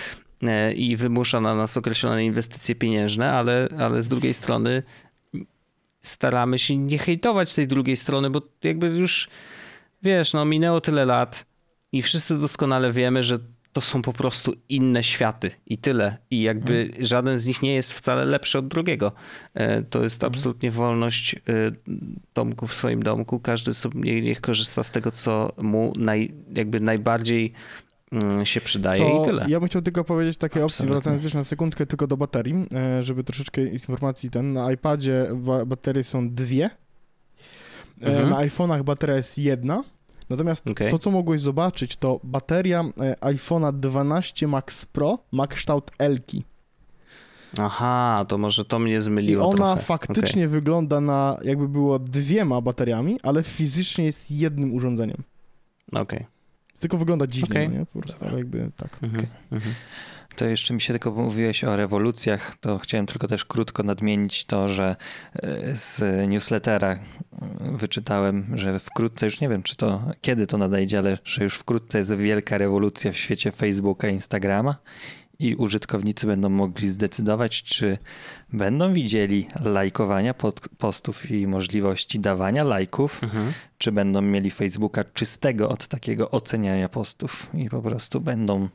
[0.44, 4.84] e, i wymusza na nas określone inwestycje pieniężne, ale, ale z drugiej strony
[6.02, 9.30] staramy się nie hejtować tej drugiej strony, bo jakby już,
[10.04, 11.46] wiesz, no minęło tyle lat
[11.92, 13.40] i wszyscy doskonale wiemy, że
[13.74, 16.18] to są po prostu inne światy i tyle.
[16.32, 19.12] I jakby żaden z nich nie jest wcale lepszy od drugiego.
[19.54, 21.40] E, To jest absolutnie wolność e,
[22.36, 23.40] domku w swoim domku.
[23.40, 27.54] Każdy sobie niech korzysta z tego, co mu naj, jakby najbardziej
[28.12, 29.46] mm, się przydaje To i tyle.
[29.50, 30.94] ja bym chciał tylko powiedzieć opcji, Absolutnie.
[30.96, 34.54] wracając jeszcze na sekundkę tylko do baterii, e, żeby troszeczkę informacji ten.
[34.54, 38.30] Na iPadzie ba- baterie są dwie, e, Mhm.
[38.30, 39.84] na iPhone'ach bateria jest jedna.
[40.30, 40.92] Natomiast Okej.
[40.92, 46.44] to, co mogłeś zobaczyć, to bateria e, iPhone'a 12 Max Pro ma kształt Elki.
[47.58, 49.82] Aha, to może to mnie I zmyliło ona trochę.
[49.82, 55.24] faktycznie wygląda na jakby było dwiema bateriami, ale fizycznie jest jednym urządzeniem.
[55.92, 56.02] Okej.
[56.02, 56.26] Okay.
[56.80, 57.70] Tylko wygląda dziwnie, Okej.
[57.70, 57.86] no nie?
[57.86, 58.98] Po prostu, jakby tak.
[59.02, 59.26] Mhm.
[59.52, 59.76] Mhm.
[60.40, 64.68] To jeszcze mi się tylko mówiłeś o rewolucjach, to chciałem tylko też krótko nadmienić to,
[64.68, 64.96] że
[65.36, 67.00] e, z newslettera
[67.62, 71.98] wyczytałem, że wkrótce, już nie wiem czy to, kiedy to nadejdzie, ale że już wkrótce
[71.98, 74.76] jest wielka rewolucja w świecie Facebooka i Instagrama
[75.40, 77.98] i użytkownicy będą mogli zdecydować, czy
[78.54, 80.34] będą widzieli lajkowania
[80.78, 83.54] postów i możliwości dawania lajków, Mhm.
[83.78, 88.70] czy będą mieli Facebooka czystego od takiego oceniania postów i po prostu będą,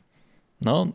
[0.61, 0.87] no,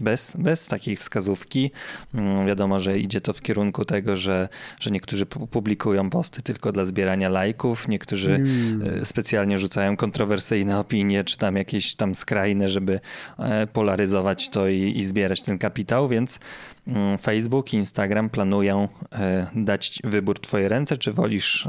[0.00, 1.70] bez, bez takiej wskazówki.
[2.14, 4.48] Mm, Wiadomo, że idzie to w kierunku tego, że,
[4.80, 9.00] że niektórzy pu- publikują posty tylko dla zbierania lajków, niektórzy Mm.
[9.02, 13.00] e, specjalnie rzucają kontrowersyjne opinie, czy tam jakieś tam skrajne, żeby
[13.38, 16.38] e, polaryzować to i, i zbierać ten kapitał, więc
[16.86, 21.68] mm, Facebook i Instagram planują e, dać wybór w twoje ręce, czy wolisz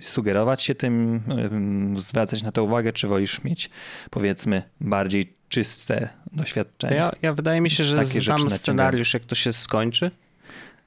[0.00, 3.70] sugerować się tym, em, zwracać na to uwagę, czy wolisz mieć
[4.10, 6.96] powiedzmy bardziej czyste doświadczenie.
[6.96, 10.10] Ja, ja wydaje mi się, że Takie znam scenariusz, jak to się skończy.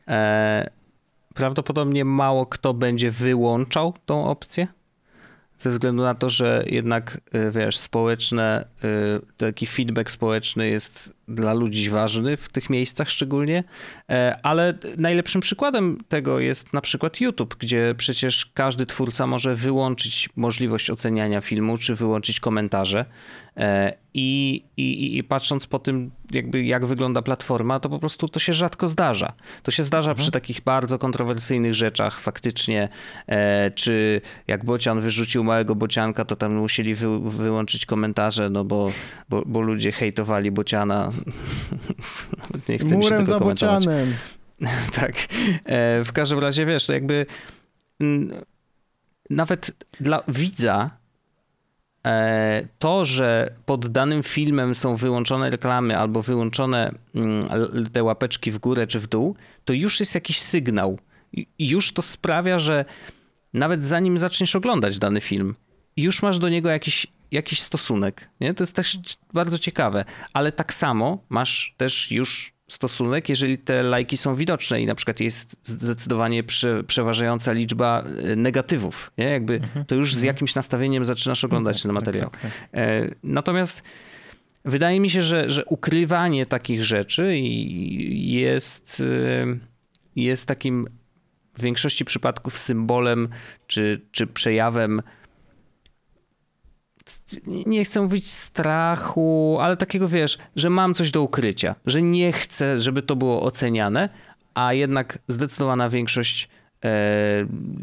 [0.08, 0.70] E,
[1.34, 4.68] prawdopodobnie mało kto będzie wyłączał tą opcję.
[5.60, 11.54] Ze względu na to, że jednak, y, wiesz, społeczne, y, taki feedback społeczny jest dla
[11.54, 13.64] ludzi ważny w tych miejscach szczególnie,
[14.10, 20.30] E, ale najlepszym przykładem tego jest na przykład YouTube, gdzie przecież każdy twórca może wyłączyć
[20.36, 23.06] możliwość oceniania filmu, czy wyłączyć komentarze
[23.58, 28.40] E, i, i, i patrząc po tym, jakby jak wygląda platforma, to po prostu to
[28.40, 29.34] się rzadko zdarza.
[29.64, 32.90] To się zdarza przy takich bardzo kontrowersyjnych rzeczach faktycznie,
[33.28, 38.92] e, czy jak Bocian wyrzucił małego Bocianka, to tam musieli wy, wyłączyć komentarze, no bo,
[39.30, 41.12] bo, bo ludzie hejtowali Bociana.
[42.42, 43.86] Nawet nie chcę mi się Murem tego za komentować.
[43.86, 44.14] bocianem.
[44.96, 45.14] Tak.
[45.66, 47.26] E, w każdym razie, wiesz, to jakby
[49.30, 50.99] nawet dla widza
[52.80, 57.50] to, że pod danym filmem są wyłączone reklamy albo wyłączone mm,
[57.94, 59.36] te łapeczki w górę czy w dół,
[59.66, 61.00] to już jest jakiś sygnał.
[61.60, 62.86] Już to sprawia, że
[63.54, 65.56] nawet zanim zaczniesz oglądać dany film,
[65.98, 68.30] już masz do niego jakiś, jakiś stosunek.
[68.42, 68.54] Nie?
[68.54, 68.98] To jest też
[69.34, 70.06] bardzo ciekawe.
[70.34, 75.20] Ale tak samo masz też już stosunek, jeżeli te lajki są widoczne i na przykład
[75.20, 79.12] jest zdecydowanie prze, przeważająca liczba e, negatywów.
[79.18, 79.26] Nie?
[79.26, 82.30] Jakby to już z jakimś nastawieniem zaczynasz oglądać ten materiał.
[82.30, 82.52] tak, tak.
[82.74, 83.84] E, Natomiast
[84.66, 87.38] wydaje mi się, że, że ukrywanie takich rzeczy
[88.10, 89.58] jest, e,
[90.16, 90.88] jest takim
[91.58, 93.30] w większości przypadków symbolem
[93.68, 95.02] czy, czy przejawem
[97.48, 102.80] nie chcę mówić strachu, ale takiego wiesz, że mam coś do ukrycia, że nie chcę,
[102.80, 104.10] żeby to było oceniane,
[104.54, 106.50] a jednak zdecydowana większość
[106.86, 106.90] e,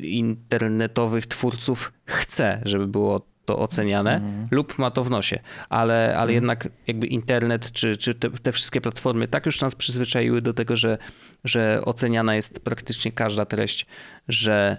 [0.03, 6.69] internetowych twórców chce, żeby było to oceniane lub ma to w nosie, ale, ale jednak
[6.87, 10.99] jakby internet czy, czy te, te wszystkie platformy tak już nas przyzwyczaiły do tego, że,
[11.45, 13.87] że oceniana jest praktycznie każda treść,
[14.29, 14.77] że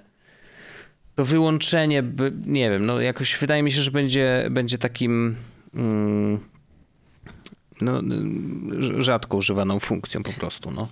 [1.17, 2.03] to wyłączenie,
[2.45, 5.35] nie wiem, no jakoś wydaje mi się, że będzie, będzie takim
[5.73, 6.39] mm,
[7.81, 10.87] no, y, rzadko używaną funkcją po prostu, no.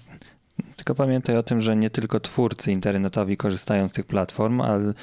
[0.86, 4.94] Tylko pamiętaj o tym, że nie tylko twórcy internetowi korzystają z tych platform, ale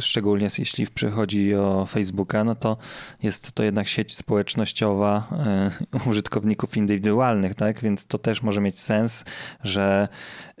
[0.00, 2.76] szczególnie jeśli przychodzi o Facebooka, no to
[3.22, 5.70] jest to jednak sieć społecznościowa e,
[6.10, 7.80] użytkowników indywidualnych, tak?
[7.80, 9.24] Więc to też może mieć sens,
[9.62, 10.08] że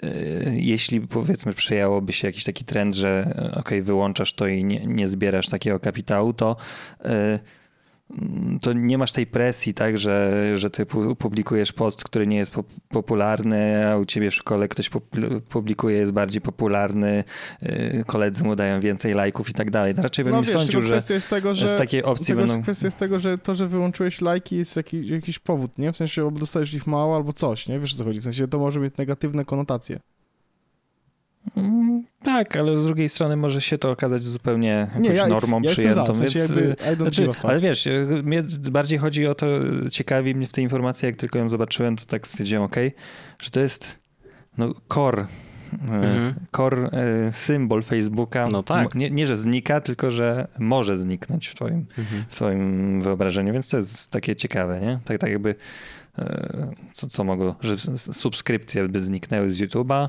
[0.02, 0.08] e,
[0.54, 5.08] jeśli powiedzmy przyjęłoby się jakiś taki trend, że e, ok, wyłączasz to i nie, nie
[5.08, 6.56] zbierasz takiego kapitału, to
[8.60, 10.86] to nie masz tej presji, tak, że, że ty
[11.18, 12.54] publikujesz post, który nie jest
[12.88, 14.90] popularny, a u ciebie w szkole ktoś
[15.48, 17.24] publikuje, jest bardziej popularny,
[17.62, 19.94] y, koledzy mu dają więcej lajków i tak dalej.
[19.96, 22.26] No raczej bym no, nie wiesz, sądził, że kwestia jest tego, że z takiej opcji
[22.26, 22.62] tego, będą...
[22.62, 25.92] Kwestia jest tego, że to, że wyłączyłeś lajki jest jakiś, jakiś powód, nie?
[25.92, 27.80] W sensie, albo dostajesz ich mało, albo coś, nie?
[27.80, 28.20] Wiesz, o co chodzi?
[28.20, 29.98] W sensie, to może mieć negatywne konotacje.
[31.56, 35.60] Mm, tak, ale z drugiej strony może się to okazać zupełnie jakąś nie, ja, normą
[35.62, 36.06] ja przyjętą.
[36.06, 37.88] Za, w sensie więc, jakby, znaczy, ale wiesz,
[38.22, 39.46] mnie bardziej chodzi o to,
[39.90, 42.76] ciekawi mnie w tej informacji, jak tylko ją zobaczyłem, to tak stwierdziłem, ok,
[43.38, 43.98] że to jest
[44.58, 45.26] no, core
[45.90, 46.34] e, mhm.
[46.56, 48.48] core e, symbol Facebooka.
[48.48, 48.94] No tak.
[48.94, 52.24] Nie, nie, że znika, tylko że może zniknąć w twoim, mhm.
[52.28, 54.98] w twoim wyobrażeniu, więc to jest takie ciekawe, nie?
[55.04, 55.54] Tak, tak jakby
[56.18, 60.08] e, co, co mogło, że subskrypcje by zniknęły z YouTube'a,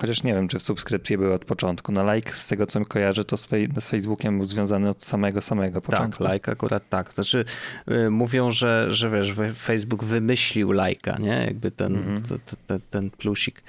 [0.00, 1.92] Chociaż nie wiem, czy subskrypcje były od początku.
[1.92, 5.02] No like, z tego co mi kojarzę, to z, fej- z Facebookiem był związany od
[5.02, 6.24] samego, samego początku.
[6.24, 7.12] Tak, like akurat tak.
[7.12, 7.44] Znaczy
[7.86, 11.44] yy, mówią, że, że wiesz, Facebook wymyślił lajka, nie?
[11.46, 12.28] Jakby ten, mm -hmm.
[12.28, 13.62] t, t, ten plusik.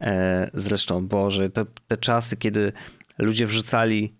[0.00, 2.72] E, zresztą, Boże, te, te czasy, kiedy
[3.18, 4.12] ludzie wrzucali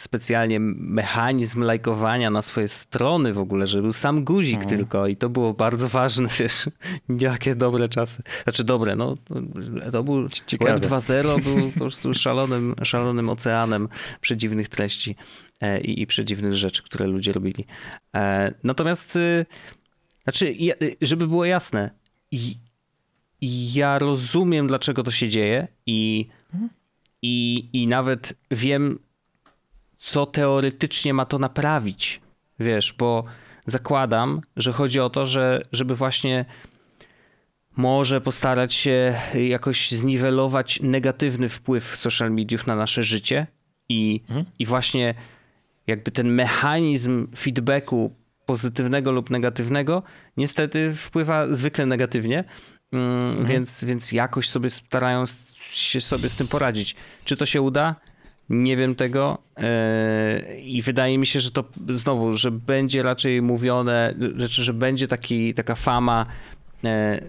[0.00, 4.76] specjalnie mechanizm lajkowania na swoje strony w ogóle, że był sam guzik mhm.
[4.76, 6.70] tylko i to było bardzo ważne, wiesz,
[7.20, 8.22] jakie dobre czasy.
[8.42, 9.16] Znaczy dobre, no
[9.92, 10.78] to był Ciekawe.
[10.78, 13.88] Web 2.0 był po prostu szalonym, szalonym oceanem
[14.20, 15.16] przedziwnych treści
[15.60, 17.64] e, i, i przedziwnych rzeczy, które ludzie robili.
[18.16, 19.46] E, natomiast, y,
[20.24, 20.54] znaczy,
[21.00, 21.90] żeby było jasne,
[23.74, 26.70] ja rozumiem, dlaczego to się dzieje i, mhm.
[27.22, 28.98] i, i nawet wiem,
[30.00, 32.20] co teoretycznie ma to naprawić.
[32.60, 33.24] Wiesz, bo
[33.66, 36.44] zakładam, że chodzi o to, że żeby właśnie
[37.76, 39.14] może postarać się
[39.48, 43.46] jakoś zniwelować negatywny wpływ social mediów na nasze życie
[43.88, 44.46] i, mhm.
[44.58, 45.14] i właśnie
[45.86, 48.14] jakby ten mechanizm feedbacku
[48.46, 50.02] pozytywnego lub negatywnego
[50.36, 52.44] niestety wpływa zwykle negatywnie,
[52.92, 53.46] mm, mhm.
[53.46, 55.24] więc, więc jakoś sobie starają
[55.70, 56.94] się sobie z tym poradzić.
[57.24, 58.09] Czy to się uda?
[58.50, 64.14] Nie wiem tego e, i wydaje mi się, że to znowu, że będzie raczej mówione,
[64.36, 66.26] rzeczy, że będzie taki, taka fama.
[66.84, 67.20] E,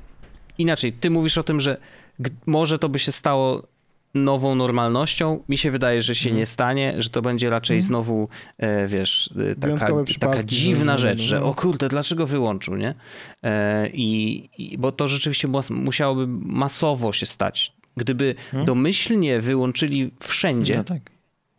[0.57, 1.77] inaczej, ty mówisz o tym, że
[2.45, 3.67] może to by się stało
[4.13, 5.43] nową normalnością.
[5.49, 6.39] Mi się wydaje, że się mm.
[6.39, 7.81] nie stanie, że to będzie raczej mm.
[7.81, 11.45] znowu, e, wiesz, taka, taka dziwna rzecz, że no.
[11.45, 12.93] o kurde, dlaczego wyłączył, nie?
[13.93, 17.80] I, i bo to rzeczywiście musiałoby masowo się stać.
[17.97, 18.65] Gdyby hmm?
[18.65, 21.01] domyślnie wyłączyli wszędzie, no tak.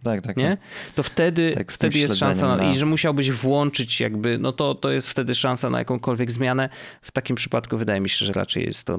[0.03, 0.49] Tak, tak, nie?
[0.49, 0.95] Tak.
[0.95, 4.91] to wtedy, tak, wtedy jest szansa, na, i że musiałbyś włączyć jakby, no to, to
[4.91, 6.69] jest wtedy szansa na jakąkolwiek zmianę.
[7.03, 8.99] W takim przypadku wydaje mi się, że raczej jest to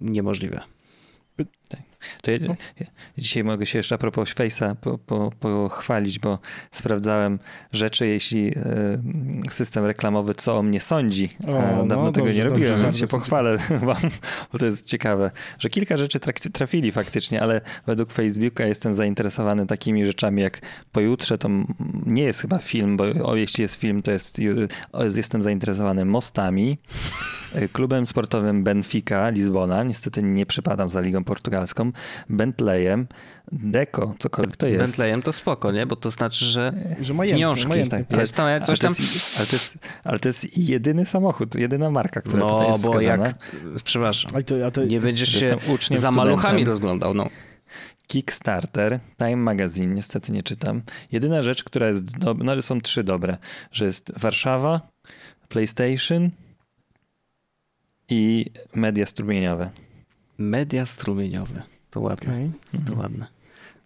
[0.00, 0.60] niemożliwe.
[1.68, 1.80] Tak.
[2.22, 2.38] To ja,
[2.80, 2.86] ja,
[3.18, 6.38] dzisiaj mogę się jeszcze a propos Face'a po, po, pochwalić, bo
[6.70, 7.38] sprawdzałem
[7.72, 8.62] rzeczy, jeśli e,
[9.50, 11.28] system reklamowy co o mnie sądzi.
[11.46, 11.52] O,
[11.86, 14.10] Dawno no, tego dobrze, nie robiłem, dobrze, więc się pochwalę wam,
[14.52, 16.20] bo to jest ciekawe, że kilka rzeczy
[16.52, 20.60] trafili faktycznie, ale według Facebooka jestem zainteresowany takimi rzeczami jak
[20.92, 21.48] pojutrze to
[22.06, 24.40] nie jest chyba film, bo o, jeśli jest film, to jest,
[25.14, 26.78] jestem zainteresowany mostami,
[27.54, 31.92] e, klubem sportowym Benfica Lizbona, niestety nie przypadam za ligą portugalską,
[32.28, 33.06] Bentleyem,
[33.52, 34.78] Deco, cokolwiek to jest.
[34.78, 35.86] Bentleyem to spoko, nie?
[35.86, 37.68] Bo to znaczy, że, że majętny, pieniążki.
[37.68, 38.04] Majętny.
[38.04, 38.94] Tak, jest tam, coś tam...
[39.38, 42.92] ale, to jest, ale to jest jedyny samochód, jedyna marka, która no, tutaj jest bo
[42.92, 43.26] wskazana.
[43.26, 43.36] jak,
[43.84, 46.14] przepraszam, to, to, nie będziesz się za studentem.
[46.14, 47.30] maluchami rozglądał, no.
[48.06, 50.82] Kickstarter, Time Magazine, niestety nie czytam.
[51.12, 53.36] Jedyna rzecz, która jest dobra, no są trzy dobre,
[53.72, 54.80] że jest Warszawa,
[55.48, 56.30] PlayStation
[58.08, 59.70] i media strumieniowe.
[60.38, 61.62] Media strumieniowe.
[61.90, 62.32] To ładne.
[62.32, 62.50] Okay.
[62.72, 62.98] To mhm.
[62.98, 63.26] ładne.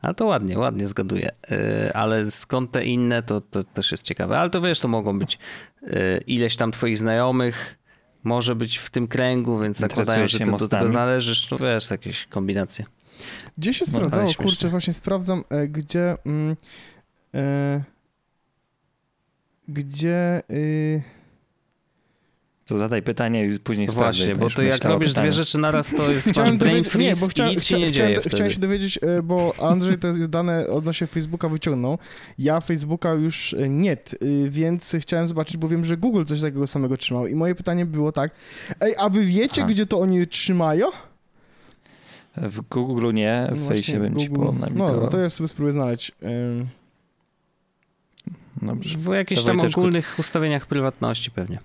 [0.02, 1.30] Ale to ładnie, ładnie zgaduję.
[1.50, 4.38] Y, ale skąd te inne, to, to też jest ciekawe.
[4.38, 5.38] Ale to wiesz, to mogą być
[5.82, 5.88] y,
[6.26, 7.78] ileś tam twoich znajomych,
[8.24, 11.50] może być w tym kręgu, więc zakładają, że ty do tego należysz.
[11.50, 12.84] No wiesz, jakieś kombinacje.
[13.58, 14.34] Gdzie się no, sprawdzało?
[14.34, 16.16] Kurczę, właśnie sprawdzam, e, gdzie...
[16.26, 16.56] Mm,
[17.34, 17.82] e,
[19.68, 20.42] gdzie...
[20.50, 21.02] Y,
[22.68, 26.28] to zadaj pytanie i później Właśnie, bo to jak robisz dwie rzeczy naraz, to jest
[26.30, 29.22] chciałem brain freeze nie, bo chciałem, nic się nie chciałem, dzieje Chciałem się dowiedzieć, e,
[29.22, 31.98] bo Andrzej te dane odnośnie Facebooka wyciągnął.
[32.38, 33.96] Ja Facebooka już e, nie,
[34.48, 38.12] więc chciałem zobaczyć, bo wiem, że Google coś takiego samego trzymał i moje pytanie było
[38.12, 38.30] tak,
[38.80, 39.70] ej, a wy wiecie, Aha.
[39.70, 40.86] gdzie to oni trzymają?
[42.42, 43.60] W Google nie, w
[43.92, 44.96] No bym ci Google- ponamikował.
[44.96, 46.12] No, no to ja sobie spróbuję znaleźć.
[48.62, 48.98] Dobrze.
[48.98, 51.58] W jakichś tam ogólnych ustawieniach prywatności pewnie.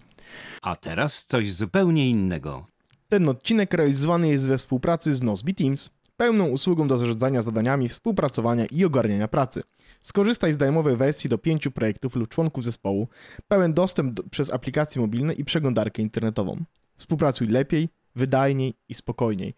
[0.62, 2.66] A teraz coś zupełnie innego.
[3.10, 8.66] Ten odcinek realizowany jest we współpracy z Nozbe Teams, pełną usługą do zarządzania zadaniami, współpracowania
[8.66, 9.64] i ogarniania pracy.
[10.02, 13.08] Skorzystaj z darmowej wersji do pięciu projektów lub członków zespołu,
[13.48, 16.64] pełen dostęp do, przez aplikacje mobilne i przeglądarkę internetową.
[16.98, 19.54] Współpracuj lepiej, wydajniej i spokojniej.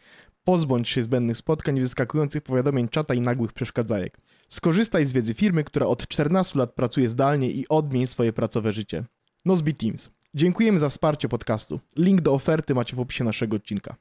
[0.45, 4.17] Pozbądź się zbędnych spotkań, wyskakujących powiadomień czata i nagłych przeszkadzajek.
[4.47, 9.03] Skorzystaj z wiedzy firmy, która od 14 lat pracuje zdalnie i odmień swoje pracowe życie.
[9.45, 10.11] Nozbe Teams.
[10.33, 11.79] Dziękujemy za wsparcie podcastu.
[11.97, 13.95] Link do oferty macie w opisie naszego odcinka.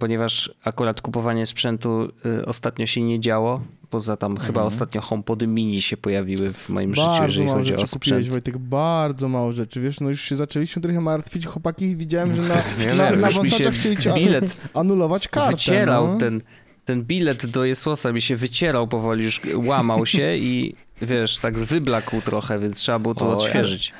[0.00, 3.60] ponieważ akurat kupowanie sprzętu y, ostatnio się nie działo.
[3.90, 7.74] Poza tam chyba ostatnio HomePody mini się pojawiły w moim życiu, Bardzo jeżeli mało chodzi
[7.74, 8.28] o rzeczy kupiłeś, sprzęt.
[8.28, 12.54] Wojtek, bardzo mało rzeczy, wiesz, no już się zaczęliśmy trochę martwić, chłopaki, widziałem, że na,
[12.88, 15.50] Nie, na, na wąsaczach chcieli cię bilet anulować kartę.
[15.50, 16.16] wycierał no.
[16.16, 16.40] ten,
[16.84, 22.20] ten bilet do Jesłosa mi się wycierał powoli, już łamał się i wiesz, tak wyblakł
[22.20, 23.92] trochę, więc trzeba było to Oj, odświeżyć.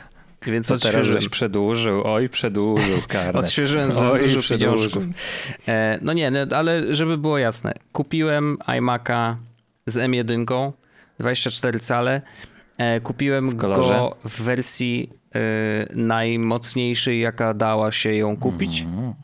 [0.47, 2.03] Więc Co teraz żeś przedłużył?
[2.05, 3.36] Oj, przedłużył karnet.
[3.36, 5.05] Odświeżyłem za Oj, dużo pieniążków.
[5.68, 7.74] E, no nie, no, ale żeby było jasne.
[7.93, 9.34] Kupiłem iMac'a
[9.86, 10.72] z M1,
[11.18, 12.22] 24 cale.
[12.78, 13.95] E, kupiłem kolorze?
[13.95, 15.40] go w wersji e,
[15.95, 18.80] najmocniejszej, jaka dała się ją kupić.
[18.80, 19.14] Mhm.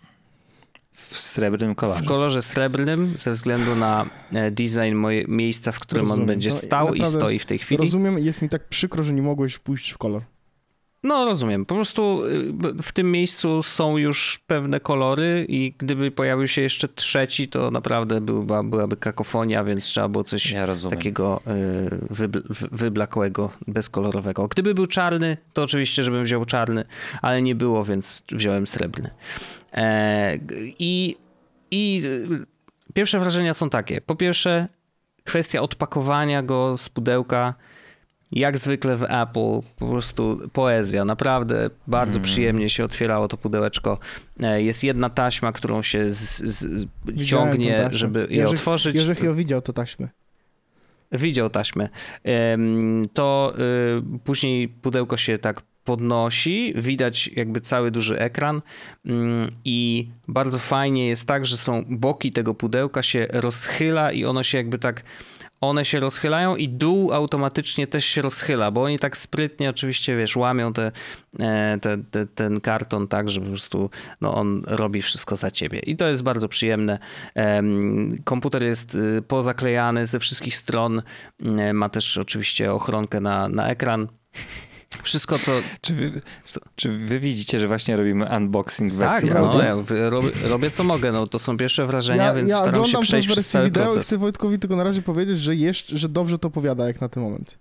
[0.93, 2.03] W srebrnym kolorze.
[2.03, 6.21] W kolorze srebrnym, ze względu na e, design moje, miejsca, w którym Rozumiem.
[6.23, 7.79] on będzie No i stał i naprawdę stoi w tej chwili.
[7.79, 10.23] Rozumiem i jest mi tak przykro, że nie mogłeś pójść w kolor.
[11.03, 11.67] No rozumiem.
[11.67, 16.89] Po prostu y, w tym miejscu są już pewne kolory i gdyby pojawił się jeszcze
[16.89, 22.69] trzeci, to naprawdę była, byłaby kakofonia, więc trzeba było coś Ja takiego y, wybl- wy-
[22.73, 24.49] wyblakłego, bezkolorowego.
[24.49, 26.85] Gdyby był czarny, to oczywiście, żebym wziął czarny,
[27.23, 29.11] ale nie było, więc wziąłem srebrny.
[29.73, 30.39] E,
[30.79, 31.17] I,
[31.71, 32.47] i y,
[32.95, 34.01] pierwsze wrażenia są takie.
[34.01, 34.69] Po pierwsze,
[35.25, 37.55] kwestia odpakowania go z pudełka.
[38.33, 41.05] Jak zwykle w Apple, po prostu poezja.
[41.05, 43.99] Naprawdę bardzo przyjemnie się otwierało to pudełeczko.
[44.41, 46.87] E, Jest jedna taśma, którą się z, z,
[47.27, 47.99] ciągnie, taśmę.
[47.99, 48.95] żeby je Jerzy- otworzyć.
[48.95, 50.09] Jeżeli ją widział, to taśmy.
[51.13, 51.89] Widział taśmę.
[53.15, 53.55] To
[54.17, 58.63] y, później pudełko się tak podnosi, widać jakby cały duży ekran
[59.07, 64.43] mm, i bardzo fajnie jest tak, że są boki tego pudełka się rozchyla i ono
[64.43, 65.03] się jakby tak
[65.61, 70.37] one się rozchylają i dół automatycznie też się rozchyla, bo oni tak sprytnie oczywiście, wiesz,
[70.37, 70.93] łamią te,
[71.39, 73.91] e, te, te, ten karton tak, że po prostu
[74.21, 75.79] no, on robi wszystko za ciebie.
[75.79, 76.99] I to jest bardzo przyjemne.
[77.35, 81.03] Em, Komputer jest y, pozaklejany ze wszystkich stron.
[81.43, 84.09] E, Ma też oczywiście ochronkę na, na ekran.
[85.03, 85.53] Wszystko, co.
[85.81, 86.61] Czy wy, Co?
[86.77, 89.63] czy wy widzicie, że właśnie robimy unboxing Tak, wersji no, audio?
[89.63, 89.75] ja
[90.11, 91.13] robię, robię co mogę.
[91.13, 93.83] No, to są pierwsze wrażenia, Ja, więc ja staram się oglądam przejść przez cały wideo
[93.83, 94.07] i proces.
[94.07, 97.23] chcę Wojtkowi tylko na razie powiedzieć, że, jeszcze, że dobrze to powiada jak na ten
[97.23, 97.59] moment.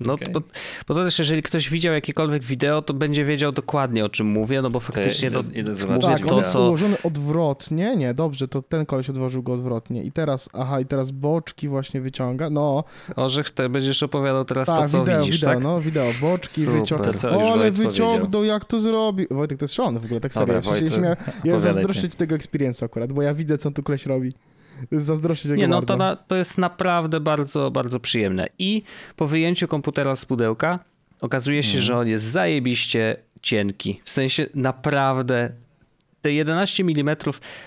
[0.00, 0.28] No, Okej.
[0.32, 0.40] bo,
[0.88, 4.62] bo to też, jeżeli ktoś widział jakiekolwiek wideo, to będzie wiedział dokładnie o czym mówię,
[4.62, 6.66] no bo faktycznie to, zobaczyć mówię Tak, to, jest co...
[6.66, 7.96] ułożony odwrotnie.
[7.96, 10.02] Nie, dobrze, to ten koleś odłożył go odwrotnie.
[10.02, 12.50] I teraz, aha, i teraz boczki właśnie wyciąga.
[12.50, 12.84] No,
[13.16, 15.62] Orzech, ty będziesz opowiadał teraz tak, to, co wideo, widzisz, wideo, tak?
[15.62, 16.64] no, wideo, boczki.
[16.64, 16.92] To już
[17.24, 19.26] O, ale wyciągnął, jak to zrobi.
[19.30, 20.54] Wojtek, to jest szalone w ogóle, tak serio.
[20.54, 24.06] Dobra, Ja, Wojtek, ja zazdroszczę ci tego experience'u akurat, bo ja widzę, co tu koleś
[24.06, 24.32] robi.
[24.92, 25.94] Zazdroszczę tego Nie, no bardzo.
[25.94, 28.46] to, na, to jest naprawdę bardzo, bardzo przyjemne.
[28.58, 28.82] I
[29.16, 30.78] po wyjęciu komputera z pudełka
[31.20, 34.00] okazuje się, że on jest zajebiście cienki.
[34.04, 35.52] W sensie naprawdę
[36.26, 37.16] te 11 mm,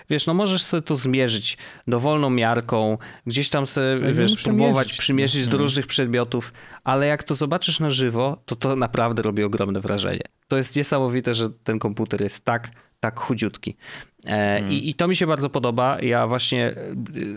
[0.09, 1.57] wiesz, no możesz sobie to zmierzyć
[1.87, 2.97] dowolną miarką,
[3.27, 4.99] gdzieś tam sobie, nie wiesz, muszę próbować mierzyć.
[4.99, 6.53] przymierzyć do różnych przedmiotów,
[6.83, 10.23] ale jak to zobaczysz na żywo, to to naprawdę robi ogromne wrażenie.
[10.47, 13.77] To jest niesamowite, że ten komputer jest tak, tak chudziutki.
[14.25, 16.01] E, i, I to mi się bardzo podoba.
[16.01, 16.95] Ja właśnie y,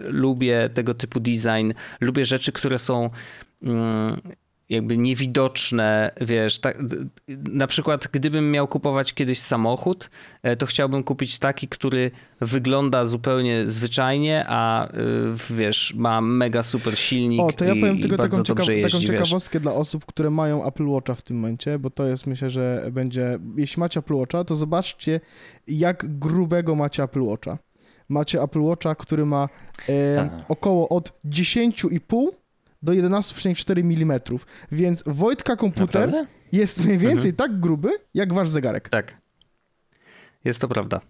[0.08, 3.10] lubię tego typu design, lubię rzeczy, które są
[3.62, 4.20] mm,
[4.72, 6.78] jakby niewidoczne, wiesz, tak,
[7.52, 10.10] na przykład gdybym miał kupować kiedyś samochód,
[10.42, 12.10] e, to chciałbym kupić taki, który
[12.40, 14.92] wygląda zupełnie zwyczajnie, a y,
[15.50, 18.70] wiesz, ma mega super silnik O, to ja i, powiem i tylko bardzo taką, ciekaw-
[18.70, 19.10] jeździ, taką wiesz.
[19.10, 22.88] ciekawostkę dla osób, które mają Apple Watcha w tym momencie, bo to jest, myślę, że
[22.92, 25.20] będzie, jeśli macie Apple Watcha, to zobaczcie,
[25.68, 27.58] jak grubego macie Apple Watcha.
[28.08, 29.48] Macie Apple Watcha, który ma
[29.88, 30.32] e, Tak.
[30.48, 32.26] około od 10,5
[32.82, 34.20] do 11,4 mm,
[34.72, 36.26] więc Wojtka komputer Naprawdę?
[36.52, 37.36] jest mniej więcej Mhm.
[37.36, 38.88] tak gruby, jak wasz zegarek.
[38.88, 39.16] Tak.
[40.44, 41.00] Jest to prawda.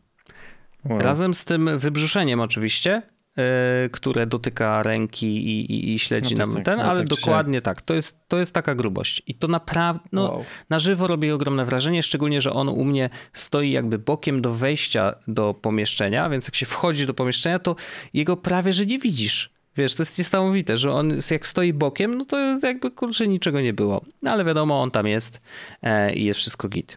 [0.85, 0.99] Wow.
[0.99, 3.03] Razem z tym wybrzuszeniem oczywiście
[3.39, 6.99] e, które dotyka ręki i, i, i śledzi No tak, nam tak, ten, ale ale
[6.99, 7.83] tak dokładnie tak.
[7.83, 9.23] To jest, to jest taka grubość.
[9.27, 10.45] I to naprawdę, no, Wow.
[10.71, 15.15] na żywo robi ogromne wrażenie, szczególnie, że on u mnie stoi jakby bokiem do wejścia
[15.29, 17.77] do pomieszczenia, więc jak się wchodzi do pomieszczenia, to
[18.15, 19.53] jego prawie, że nie widzisz.
[19.77, 23.73] Wiesz, to jest niesamowite, że on jak stoi bokiem, no to jakby kurczę niczego nie
[23.73, 24.05] było.
[24.23, 25.41] No ale wiadomo, on tam jest
[25.83, 26.97] e, i jest wszystko git.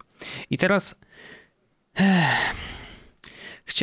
[0.49, 0.95] I teraz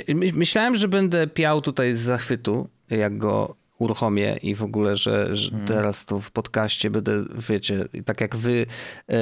[0.08, 5.36] my- Myślałem, że będę piał tutaj z zachwytu, jak go uruchomię i w ogóle, że,
[5.36, 8.66] że teraz to w podcaście będę, wiecie, tak jak wy
[9.08, 9.16] e,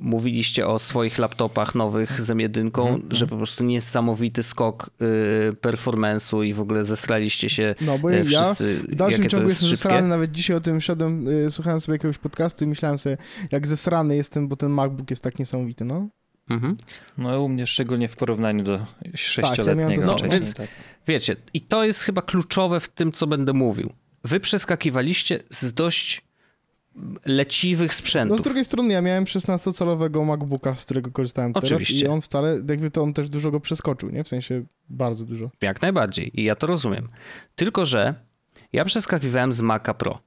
[0.00, 6.54] mówiliście o swoich laptopach nowych z M1, że po prostu niesamowity skok e, performance'u i
[6.54, 9.62] w ogóle zesraliście się No bo e, ja wszyscy, w dalszym jakie to ciągu jest
[9.62, 9.88] jestem szybkie.
[9.88, 13.16] zesrany, nawet dzisiaj o tym szedłem, y, słuchałem sobie jakiegoś podcastu i myślałem sobie,
[13.52, 16.08] jak zesrany jestem, bo ten MacBook jest tak niesamowity, no.
[16.50, 16.76] Mhm.
[17.18, 20.40] No u mnie szczególnie w porównaniu do sześcioletniego to- No, wcześniej.
[20.40, 20.68] więc- tak.
[21.06, 23.92] Wiecie, i to jest chyba kluczowe w tym, co będę mówił.
[24.24, 26.26] Wy przeskakiwaliście z dość
[27.24, 28.40] leciwych No sprzętów.
[28.40, 32.04] z drugiej strony ja miałem 16-calowego MacBooka, z którego korzystałem teraz Oczywiście.
[32.04, 34.24] i on wcale, jakby to on też dużo go przeskoczył, nie?
[34.24, 35.50] W sensie bardzo dużo.
[35.62, 36.40] Jak najbardziej.
[36.40, 37.08] I ja to rozumiem.
[37.56, 38.14] Tylko, że
[38.72, 40.20] ja przeskakiwałem z Maca Pro.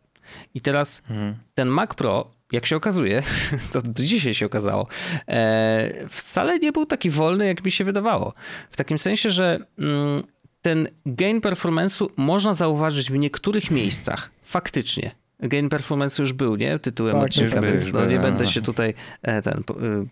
[0.54, 1.36] I teraz Mhm.
[1.54, 3.24] ten Mac Pro, jak się okazuje,
[3.74, 4.88] to do dzisiaj się okazało,
[5.28, 8.34] e, wcale nie był taki wolny, jak mi się wydawało.
[8.70, 10.24] W takim sensie, że mm,
[10.62, 14.30] ten gain performance'u można zauważyć w niektórych miejscach.
[14.44, 15.12] Faktycznie.
[15.40, 16.80] Gain performance już był, nie?
[16.80, 18.22] Tytułem Tak, odcinka, był, więc no, był, nie a.
[18.22, 19.64] będę się tutaj e, ten y,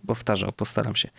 [0.08, 1.10] powtarzał, postaram się.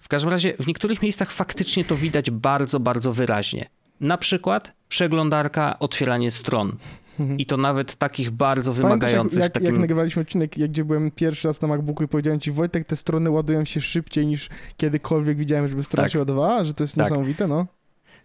[0.00, 3.68] W każdym razie w niektórych miejscach faktycznie to widać bardzo, bardzo wyraźnie.
[4.00, 6.76] Na przykład przeglądarka, otwieranie stron.
[7.38, 9.40] I to nawet takich bardzo Pamiętasz, jak, wymagających.
[9.40, 9.66] jak, takim...
[9.68, 12.96] jak nagrywaliśmy odcinek, jak gdzie byłem pierwszy raz na MacBooku i powiedziałem ci, Wojtek, te
[12.96, 16.12] strony ładują się szybciej niż kiedykolwiek widziałem, żeby strona Tak.
[16.12, 17.04] się ładowała, że to jest Tak.
[17.04, 17.66] niesamowite, no.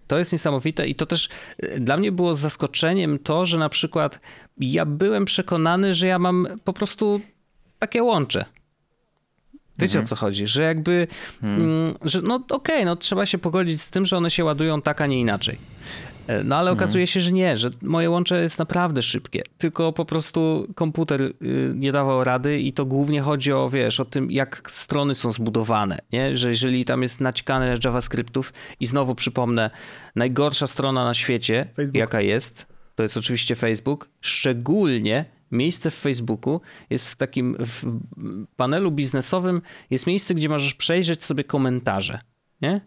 [0.08, 1.30] To jest niesamowite i to też
[1.60, 4.20] e, dla mnie było zaskoczeniem to, że na przykład
[4.58, 7.22] ja byłem przekonany, że ja mam po prostu
[7.80, 8.46] takie łącze.
[9.80, 11.08] Wiecie o co chodzi, że jakby,
[11.44, 15.02] mm, że no okej, no trzeba się pogodzić z tym, że one się ładują tak,
[15.02, 15.58] a nie inaczej.
[16.28, 20.06] E, No ale okazuje się, że nie, że moje łącze jest naprawdę szybkie, tylko po
[20.06, 21.34] prostu komputer y,
[21.76, 26.00] nie dawał rady i to głównie chodzi o, wiesz, o tym, jak strony są zbudowane,
[26.12, 26.36] nie?
[26.38, 29.70] Że jeżeli tam jest naćkane JavaScriptów i znowu przypomnę,
[30.16, 31.96] najgorsza strona na świecie, Facebook.
[31.98, 38.00] jaka jest, to jest oczywiście Facebook, szczególnie miejsce w Facebooku jest w takim w
[38.56, 42.20] panelu biznesowym, jest miejsce, gdzie możesz przejrzeć sobie komentarze,
[42.62, 42.82] nie?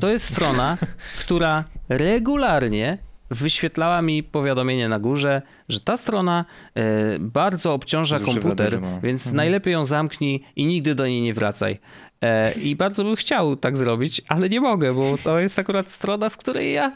[0.00, 0.78] To jest strona,
[1.20, 2.98] która regularnie
[3.30, 6.44] wyświetlała mi powiadomienie na górze, że ta strona
[6.74, 11.78] e, bardzo obciąża Zużywa komputer, więc najlepiej ją zamknij i nigdy do niej nie wracaj.
[12.22, 16.28] E, I bardzo bym chciał tak zrobić, ale nie mogę, bo to jest akurat strona,
[16.28, 16.92] z której ja.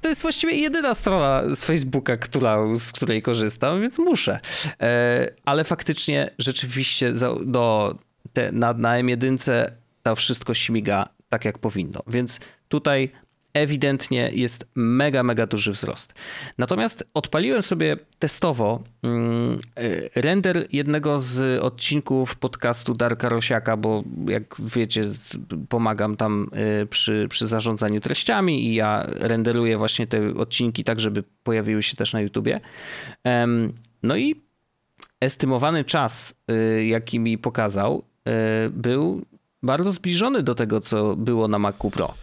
[0.00, 4.40] To jest właściwie jedyna strona z Facebooka, która, z której korzystam, więc muszę.
[4.80, 7.94] E, ale faktycznie, rzeczywiście za, do,
[8.32, 9.70] te, na, na M1
[10.02, 12.02] to wszystko śmiga tak, jak powinno.
[12.06, 13.10] Więc tutaj
[13.54, 16.14] ewidentnie jest mega, mega duży wzrost.
[16.58, 24.56] Natomiast odpaliłem sobie testowo mm, y, render jednego z odcinków podcastu Darka Rosiaka, bo jak
[24.58, 25.04] wiecie,
[25.68, 26.50] pomagam tam
[26.82, 31.96] y, przy, przy zarządzaniu treściami i ja renderuję właśnie te odcinki tak, żeby pojawiły się
[31.96, 32.60] też na YouTubie.
[34.02, 34.42] No i
[35.20, 38.04] estymowany czas, y, jaki mi pokazał,
[38.70, 39.24] był
[39.64, 42.14] bardzo zbliżony do tego, co było na Macu Pro.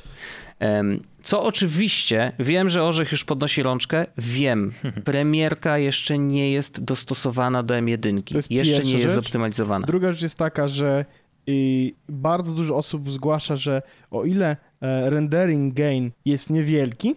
[1.23, 4.73] Co oczywiście, wiem, że Orzech już podnosi rączkę, wiem,
[5.05, 9.11] premierka jeszcze nie jest dostosowana do To M1, jest jeszcze nie jest rzecz.
[9.11, 9.85] zoptymalizowana.
[9.87, 11.05] Druga rzecz jest taka, że
[11.49, 13.81] y, bardzo dużo osób zgłasza, że
[14.11, 17.15] o ile e, rendering gain jest niewielki, na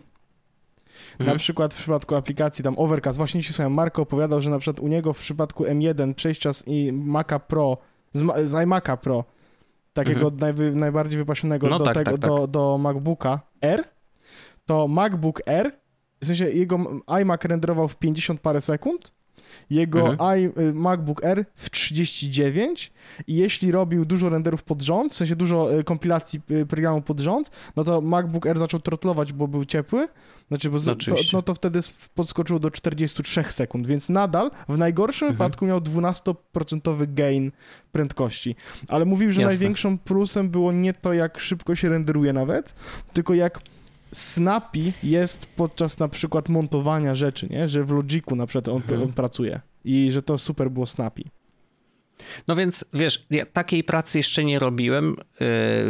[1.20, 1.39] Mhm.
[1.39, 4.89] przykład w przypadku aplikacji tam Overcast, właśnie dzisiaj słuchałem, Marko opowiadał, że na przykład u
[4.89, 7.79] niego w przypadku M1 przejścia z i Maca Pro,
[8.45, 9.25] z iMac'a Pro,
[9.95, 11.78] takiego najwy, najbardziej wypasionego Mhm.
[11.78, 12.30] No do, tak, tego, tak, tak.
[12.30, 13.84] Do, do MacBooka R,
[14.66, 15.72] to MacBook R,
[16.20, 16.78] w sensie jego
[17.20, 19.12] iMac renderował w 50 parę sekund,
[19.70, 20.40] jego Mhm.
[20.40, 22.92] i, y, MacBook R w 39
[23.26, 27.20] i jeśli robił dużo renderów pod rząd, w sensie dużo y, kompilacji y, programu pod
[27.20, 30.09] rząd, no to MacBook R zaczął trotlować, bo był ciepły,
[30.48, 31.80] znaczy, bo z, to, no to wtedy
[32.14, 35.38] podskoczyło do 43 sekund, więc nadal w najgorszym Mhm.
[35.38, 37.52] wypadku miał 12% gain
[37.92, 38.57] prędkości.
[38.88, 39.52] Ale mówił, że Jasne.
[39.55, 42.74] największym plusem było nie to, jak szybko się renderuje nawet,
[43.12, 43.61] tylko jak
[44.15, 47.69] snappy jest podczas na przykład montowania rzeczy, nie?
[47.69, 49.03] Że w Logiku na przykład on, Mhm.
[49.03, 51.23] on pracuje i że to super było snappy.
[52.49, 55.47] No więc wiesz, ja takiej pracy jeszcze nie robiłem, yy,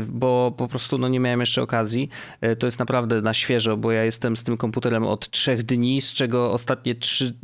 [0.09, 2.09] bo po prostu no, nie miałem jeszcze okazji.
[2.43, 6.01] Yy, to jest naprawdę na świeżo, bo ja jestem z tym komputerem od trzech dni,
[6.01, 7.35] z czego ostatnie trzy,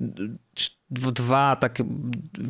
[0.90, 1.78] dwa tak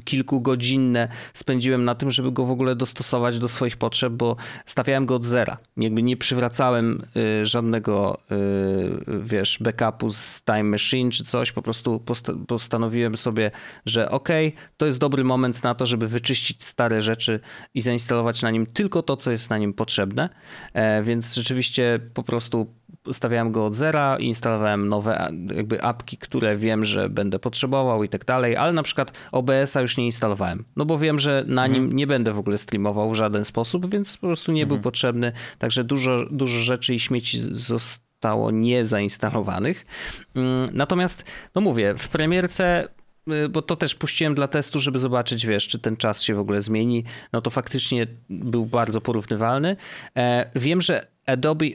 [0.04, 4.36] kilkugodzinne spędziłem na tym, żeby go w ogóle dostosować do swoich potrzeb, bo
[4.66, 5.58] stawiałem go od zera.
[5.76, 11.52] Jakby nie przywracałem y, żadnego, y, wiesz, backupu z Time Machine czy coś.
[11.52, 12.04] Po prostu
[12.46, 13.50] postanowiłem sobie,
[13.86, 14.28] że ok,
[14.76, 17.40] to jest dobry moment na to, żeby wyczyścić stare rzeczy
[17.74, 20.28] i zainstalować na nim tylko to, co jest na nim potrzebne.
[20.72, 22.79] E, więc rzeczywiście po prostu
[23.12, 28.24] stawiałem go od zera, instalowałem nowe jakby apki, które wiem, że będę potrzebował i tak
[28.24, 31.72] dalej, ale na przykład OBS-a już nie instalowałem, no bo wiem, że na mhm.
[31.72, 34.68] nim nie będę w ogóle streamował w żaden sposób, więc po prostu nie mhm.
[34.78, 39.86] był potrzebny, także dużo, dużo rzeczy i śmieci zostało niezainstalowanych.
[40.34, 41.24] Mm, natomiast,
[41.54, 42.88] no mówię, w premierce
[43.28, 46.38] y, bo to też puściłem dla testu, żeby zobaczyć, wiesz, czy ten czas się w
[46.38, 47.04] ogóle zmieni.
[47.32, 49.76] No to faktycznie był bardzo porównywalny.
[50.16, 51.66] E, wiem, że Adobe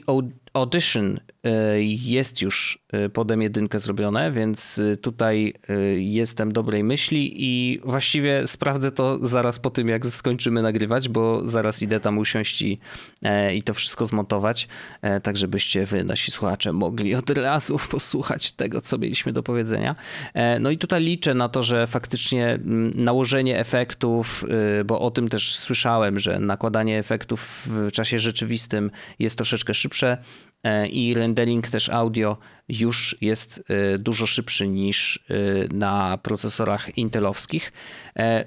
[0.56, 1.50] Audition e,
[1.82, 5.54] jest już e, podem jedynkę zrobione, więc e, tutaj
[5.96, 11.82] jestem dobrej myśli i właściwie sprawdzę to zaraz po tym, jak skończymy nagrywać, bo zaraz
[11.82, 12.78] idę tam usiąść i,
[13.54, 14.68] i to wszystko zmontować,
[15.22, 19.94] tak żebyście wy, nasi słuchacze, mogli od razu posłuchać tego, co mieliśmy do powiedzenia.
[20.60, 22.58] No i tutaj liczę na to, że faktycznie
[22.94, 24.44] nałożenie efektów,
[24.84, 30.18] bo o tym też słyszałem, że nakładanie efektów w czasie rzeczywistym jest troszeczkę szybsze, E,
[30.90, 32.38] i rendering też audio
[32.68, 37.72] już jest e, dużo szybszy niż e, na procesorach intelowskich.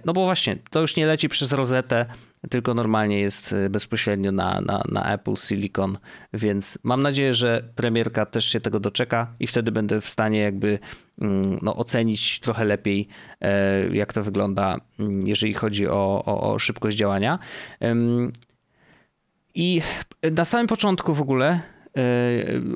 [0.06, 2.06] No bo właśnie, to już nie leci przez rozetę,
[2.50, 5.98] tylko normalnie jest bezpośrednio na, na, na Apple Silicon,
[6.34, 10.80] więc mam nadzieję, że premierka też się tego doczeka i wtedy będę w stanie jakby
[11.22, 13.08] mm, no, ocenić trochę lepiej,
[13.92, 17.40] jak to wygląda, mm, jeżeli chodzi o, o, o szybkość działania.
[19.56, 19.82] I
[20.32, 21.79] na samym początku w ogóle E,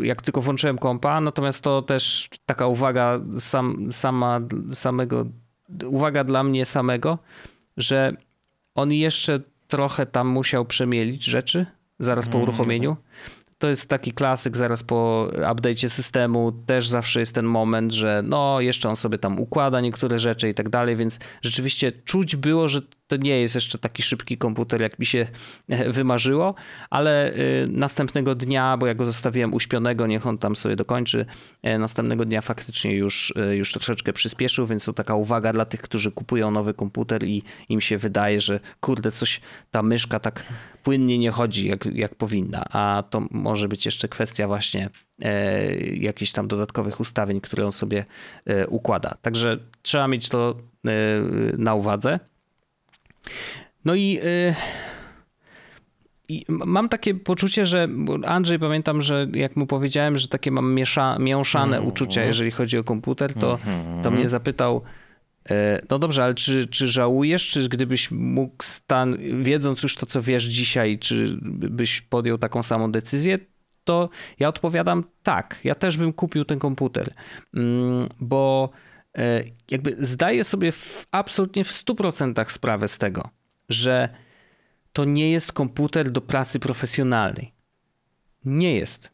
[0.02, 4.42] jak tylko włączyłem kompa, natomiast to też taka uwaga sam, sama,
[4.74, 5.26] samego,
[5.86, 7.20] uwaga dla mnie samego,
[7.78, 8.14] że
[8.76, 11.66] on jeszcze trochę tam musiał przemielić rzeczy
[12.00, 12.44] zaraz po mhm.
[12.44, 12.98] uruchomieniu.
[13.58, 18.62] To jest taki klasyk zaraz po update'cie systemu, też zawsze jest ten moment, że no
[18.62, 22.82] jeszcze on sobie tam układa niektóre rzeczy i tak dalej, więc rzeczywiście czuć było, że
[23.08, 25.28] to nie jest jeszcze taki szybki komputer, jak mi się
[25.70, 26.56] e, wymarzyło,
[26.90, 27.36] ale e,
[27.68, 31.26] następnego dnia, bo ja go zostawiłem uśpionego, niech on tam sobie dokończy,
[31.62, 36.12] e, następnego dnia faktycznie już, już troszeczkę przyspieszył, więc to taka uwaga dla tych, którzy
[36.12, 39.42] kupują nowy komputer i im się wydaje, że kurde, coś
[39.72, 40.44] ta myszka tak
[40.84, 44.90] płynnie nie chodzi, jak, jak powinna, a to może być jeszcze kwestia właśnie
[45.22, 48.06] e, jakichś tam dodatkowych ustawień, które on sobie
[48.46, 49.18] e, układa.
[49.22, 50.56] Także trzeba mieć to
[50.88, 50.92] e,
[51.58, 52.20] na uwadze.
[53.86, 54.56] No i, y,
[56.30, 57.88] i mam takie poczucie, że
[58.26, 62.78] Andrzej, pamiętam, że jak mu powiedziałem, że takie mam miesza, mięszane mm uczucia, jeżeli chodzi
[62.78, 64.04] o komputer, to, -hmm.
[64.04, 64.82] to mnie zapytał,
[65.50, 70.22] e, no dobrze, ale czy, czy żałujesz, czy gdybyś mógł stan, wiedząc już to, co
[70.22, 71.38] wiesz dzisiaj, czy
[71.70, 73.40] byś podjął taką samą decyzję,
[73.84, 74.10] to
[74.40, 77.14] ja odpowiadam tak, ja też bym kupił ten komputer,
[77.54, 78.70] mm, bo
[79.72, 83.30] jakby zdaję sobie w, absolutnie w 100% sprawę z tego,
[83.70, 84.10] że
[84.94, 87.54] to nie jest komputer do pracy profesjonalnej.
[88.46, 89.12] Nie jest.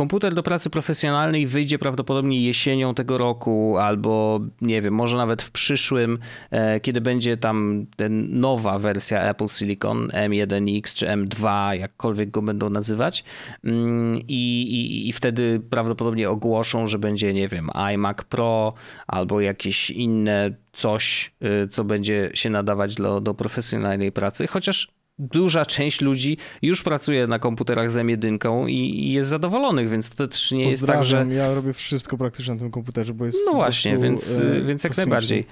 [0.00, 5.50] Komputer do pracy profesjonalnej wyjdzie prawdopodobnie jesienią tego roku, albo nie wiem, może nawet w
[5.50, 6.18] przyszłym,
[6.50, 7.86] e, kiedy będzie tam
[8.28, 13.24] nowa wersja Apple Silicon M1X czy M2, jakkolwiek go będą nazywać.
[13.64, 18.72] Mm, I, i, I wtedy prawdopodobnie ogłoszą, że będzie, nie wiem, iMac Pro
[19.06, 24.46] albo jakieś inne coś, e, co będzie się nadawać do, do profesjonalnej pracy.
[24.46, 30.28] Chociaż duża część ludzi już pracuje na komputerach z M1 i, jest zadowolonych, więc to
[30.28, 31.26] też nie jest tak, że...
[31.30, 34.96] ja robię wszystko praktycznie na tym komputerze, bo jest No właśnie, więc, e, więc jak
[34.96, 35.46] najbardziej.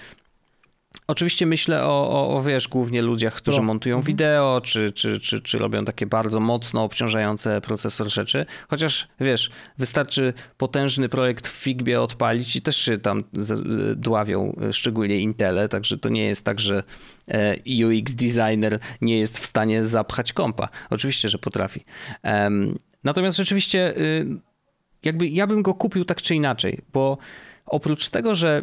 [1.07, 4.07] Oczywiście myślę o, o, o, wiesz, głównie ludziach, którzy montują mhm.
[4.07, 8.47] wideo, czy, czy, czy, czy robią takie bardzo mocno obciążające procesor rzeczy.
[8.69, 13.25] Chociaż, wiesz, wystarczy potężny projekt w Figbie odpalić i też się tam
[13.97, 16.83] dławią, e, szczególnie Intele, także to nie jest tak, że
[17.29, 17.55] e,
[17.87, 20.69] UX designer nie jest w stanie zapchać kompa.
[20.91, 21.85] Oczywiście, że potrafi.
[23.05, 24.27] Natomiast rzeczywiście y,
[25.05, 27.19] jakby ja bym go kupił tak czy inaczej, bo
[27.67, 28.63] oprócz tego, że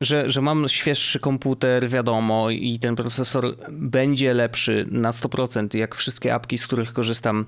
[0.00, 6.34] że, że mam świeższy komputer, wiadomo, i ten procesor będzie lepszy na 100%, jak wszystkie
[6.34, 7.46] apki, z których korzystam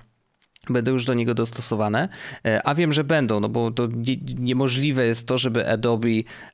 [0.70, 2.08] będą już do niego dostosowane,
[2.44, 6.08] e, a wiem, że będą, no bo to nie, niemożliwe jest to, żeby Adobe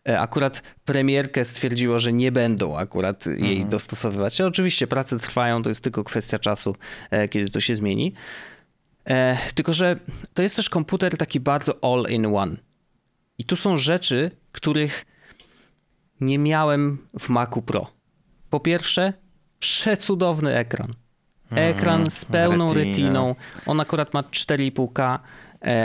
[0.09, 3.69] e, akurat premierkę stwierdziło, że nie będą akurat jej Mhm.
[3.71, 4.39] dostosowywać.
[4.39, 6.77] No, oczywiście prace trwają, to jest tylko kwestia czasu,
[7.11, 8.15] e, kiedy to się zmieni.
[9.55, 9.97] Tylko, że
[10.35, 12.57] to jest też komputer taki bardzo all in one.
[13.39, 15.07] I tu są rzeczy, których
[16.21, 17.87] nie miałem w Macu Pro.
[18.51, 19.13] Po pierwsze,
[19.59, 20.95] przecudowny ekran.
[21.51, 22.85] Ekran z pełną Retina.
[22.85, 23.35] retiną.
[23.67, 25.19] On akurat ma 4,5K, e,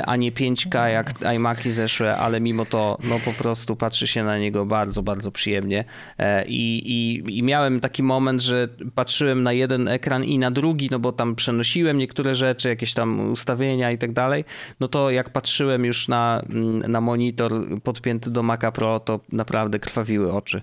[0.06, 4.38] a nie 5K jak iMaki zeszłe, ale mimo to no po prostu patrzy się na
[4.38, 5.86] niego bardzo, bardzo przyjemnie.
[6.18, 10.88] E, I, i, I miałem taki moment, że patrzyłem na jeden ekran i na drugi,
[10.92, 14.46] no bo tam przenosiłem niektóre rzeczy, jakieś tam ustawienia i tak dalej.
[14.80, 17.52] No to jak patrzyłem już na, mm, na monitor
[17.84, 20.62] podpięty do Maca Pro, to naprawdę krwawiły oczy.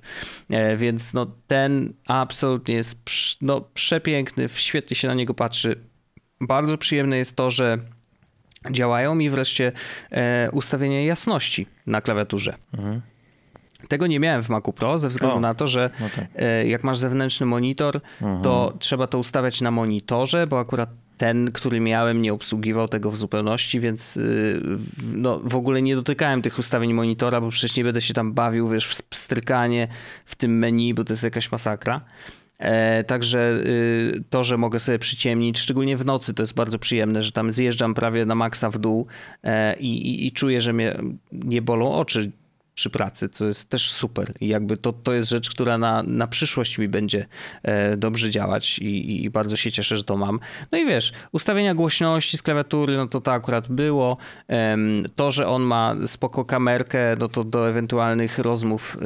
[0.50, 2.96] E, Więc no ten absolutnie jest
[3.40, 5.80] no, przepiękny, świetnie się na niego patrzy.
[6.40, 7.78] Bardzo przyjemne jest to, że
[8.70, 9.72] działają mi wreszcie
[10.10, 12.54] e, ustawienia jasności na klawiaturze.
[13.88, 16.24] Tego nie miałem w Macu Pro ze względu O, na to, że no tak.
[16.36, 18.00] e, jak masz zewnętrzny monitor,
[18.42, 20.88] to trzeba to ustawiać na monitorze, bo akurat
[21.18, 24.20] ten, który miałem, nie obsługiwał tego w zupełności, więc y,
[24.64, 28.32] w- no, w ogóle nie dotykałem tych ustawień monitora, bo przecież nie będę się tam
[28.32, 29.88] bawił, wiesz, w strykanie
[30.24, 32.00] w tym menu, bo to jest jakaś masakra.
[32.58, 37.22] E, także y, to, że mogę sobie przyciemnić, szczególnie w nocy, to jest bardzo przyjemne,
[37.22, 39.06] że tam zjeżdżam prawie na maksa w dół
[39.42, 40.98] e, i, i, i czuję, że mnie
[41.32, 42.32] nie bolą oczy
[42.76, 44.32] przy pracy, co jest też super.
[44.40, 47.26] I jakby to, to jest rzecz, która na, na przyszłość mi będzie
[47.62, 50.40] e, dobrze działać i, i bardzo się cieszę, że to mam.
[50.72, 54.16] No i wiesz, ustawienia głośności z klawiatury, no to to akurat było.
[55.16, 58.96] To, że on ma spoko kamerkę, no to do ewentualnych rozmów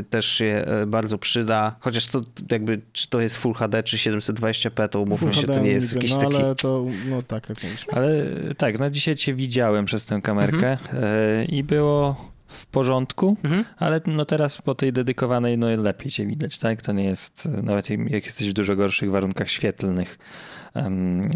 [0.00, 1.76] y, też się e, bardzo przyda.
[1.80, 5.60] Chociaż to jakby, czy to jest Full HD, czy 720p, to umówmy się, to HD
[5.64, 6.36] nie jest jakiś no, taki...
[6.36, 7.86] ale to, no tak, jak mówisz.
[7.92, 8.24] Ale
[8.56, 13.64] tak, no dzisiaj cię widziałem przez tę kamerkę e, i było w porządku, Mhm.
[13.76, 16.82] ale no teraz po tej dedykowanej no lepiej cię widać, tak?
[16.82, 20.18] To nie jest, nawet jak jesteś w dużo gorszych warunkach świetlnych.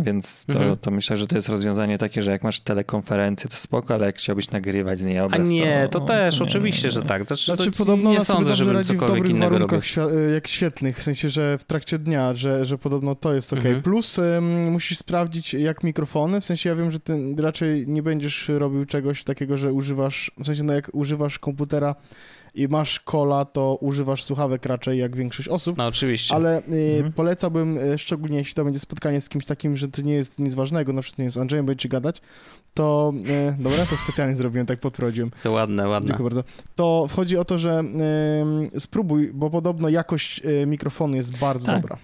[0.04, 0.76] Więc to, Mhm.
[0.78, 4.16] to myślę, że to jest rozwiązanie takie, że jak masz telekonferencję, to spoko, ale jak
[4.16, 6.90] chciałbyś nagrywać z niej A obraz, nie, to, to też, nie, oczywiście, nie.
[6.90, 7.24] że tak.
[7.26, 10.32] Znaczy, Znaczy to podobno nie ona sobie sądzę, dobrze żebym radzi w dobrych warunkach świ-
[10.34, 13.58] jak świetlnych, w sensie, że w trakcie dnia, że, że podobno to jest ok.
[13.58, 13.82] Mhm.
[13.82, 18.48] Plus ym, musisz sprawdzić jak mikrofony, w sensie ja wiem, że ty raczej nie będziesz
[18.48, 21.94] robił czegoś takiego, że używasz, w sensie no jak używasz komputera
[22.54, 25.76] i masz kola, to używasz słuchawek raczej jak większość osób.
[25.76, 26.34] No oczywiście.
[26.34, 27.12] Ale y, Mhm.
[27.12, 30.54] polecałbym, y, szczególnie jeśli to będzie spotkanie z kimś takim, że to nie jest nic
[30.54, 32.20] ważnego, na przykład nie z Andrzejem będziecie gadać,
[32.74, 33.12] to
[33.58, 35.30] y, dobra, to specjalnie zrobiłem, tak podprowadziłem.
[35.42, 36.08] To ładne, ładne.
[36.08, 36.44] Dziękuję bardzo.
[36.76, 37.82] To chodzi o to, że
[38.76, 41.82] y, spróbuj, bo podobno jakość mikrofonu jest bardzo Tak.
[41.82, 41.96] dobra.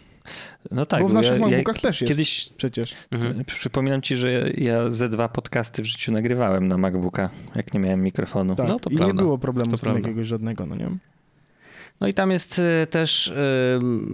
[0.70, 2.94] No tak, bo w naszych ja, MacBookach ja też jest Kiedyś przecież.
[3.10, 3.44] Mhm.
[3.44, 8.02] Przypominam ci, że ja ze dwa podcasty w życiu nagrywałem na MacBooka, jak nie miałem
[8.02, 8.56] mikrofonu.
[8.56, 8.68] Tak.
[8.68, 9.22] No to I nie prawda.
[9.22, 10.08] było problemu To z tym prawda.
[10.08, 10.90] jakiegoś żadnego, no nie?
[12.00, 13.34] No i tam jest y, też y,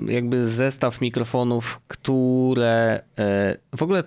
[0.08, 3.02] jakby zestaw mikrofonów, które
[3.72, 4.04] y, w ogóle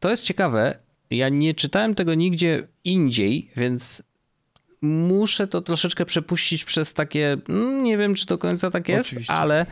[0.00, 0.78] to jest ciekawe.
[1.10, 4.02] Ja nie czytałem tego nigdzie indziej, więc
[4.82, 9.32] muszę to troszeczkę przepuścić przez takie, mm, nie wiem czy do końca tak jest, Oczywiście.
[9.32, 9.66] ale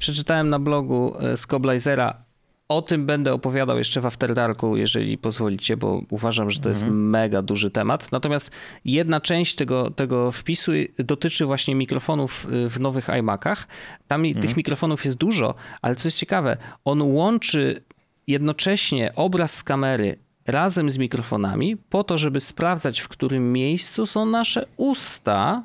[0.00, 2.24] przeczytałem na blogu y, Scoblizera.
[2.68, 6.84] O tym będę opowiadał jeszcze w After Darku, jeżeli pozwolicie, bo uważam, że to jest
[6.90, 8.12] mega duży temat.
[8.12, 8.50] Natomiast
[8.84, 13.66] jedna część tego, tego wpisu dotyczy właśnie mikrofonów y, w nowych iMacach.
[14.08, 17.82] Tam i tych mikrofonów jest dużo, ale co jest ciekawe, on łączy
[18.26, 24.26] jednocześnie obraz z kamery razem z mikrofonami po to, żeby sprawdzać, w którym miejscu są
[24.26, 25.64] nasze usta.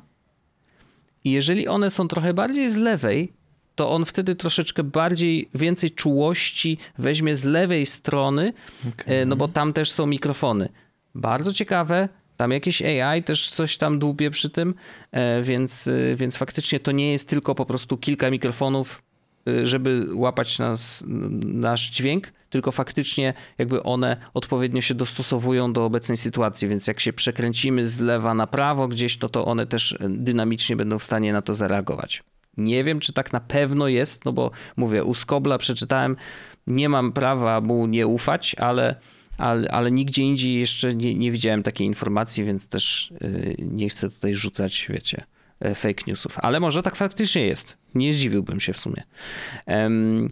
[1.24, 3.32] I jeżeli one są trochę bardziej z lewej,
[3.76, 8.52] to on wtedy troszeczkę bardziej, więcej czułości weźmie z lewej strony,
[9.06, 10.68] e, no bo tam też są mikrofony.
[11.14, 12.08] Bardzo ciekawe.
[12.36, 14.74] Tam jakieś AI też coś tam dłubie przy tym,
[15.12, 19.02] e, więc, e, więc faktycznie to nie jest tylko po prostu kilka mikrofonów,
[19.62, 21.04] żeby łapać nas,
[21.44, 27.12] nasz dźwięk, tylko faktycznie jakby one odpowiednio się dostosowują do obecnej sytuacji, więc jak się
[27.12, 31.42] przekręcimy z lewa na prawo gdzieś, to to one też dynamicznie będą w stanie na
[31.42, 32.22] to zareagować.
[32.56, 36.16] Nie wiem, czy tak na pewno jest, no bo mówię, u Skobla przeczytałem,
[36.66, 38.94] nie mam prawa mu nie ufać, ale,
[39.38, 44.10] ale, ale nigdzie indziej jeszcze nie, nie widziałem takiej informacji, więc też y, nie chcę
[44.10, 45.24] tutaj rzucać, wiecie,
[45.60, 46.38] e, fake newsów.
[46.38, 47.78] Ale może tak faktycznie jest.
[47.94, 49.02] Nie zdziwiłbym się w sumie.
[49.66, 50.30] Em,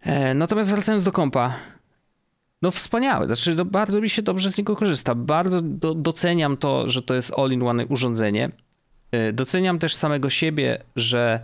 [0.00, 1.54] e, natomiast wracając do kompa,
[2.62, 5.14] no wspaniały, znaczy no, bardzo mi się dobrze z niego korzysta.
[5.14, 8.50] Bardzo do, doceniam to, że to jest all-in-one urządzenie.
[9.12, 11.40] E, Doceniam też samego siebie, że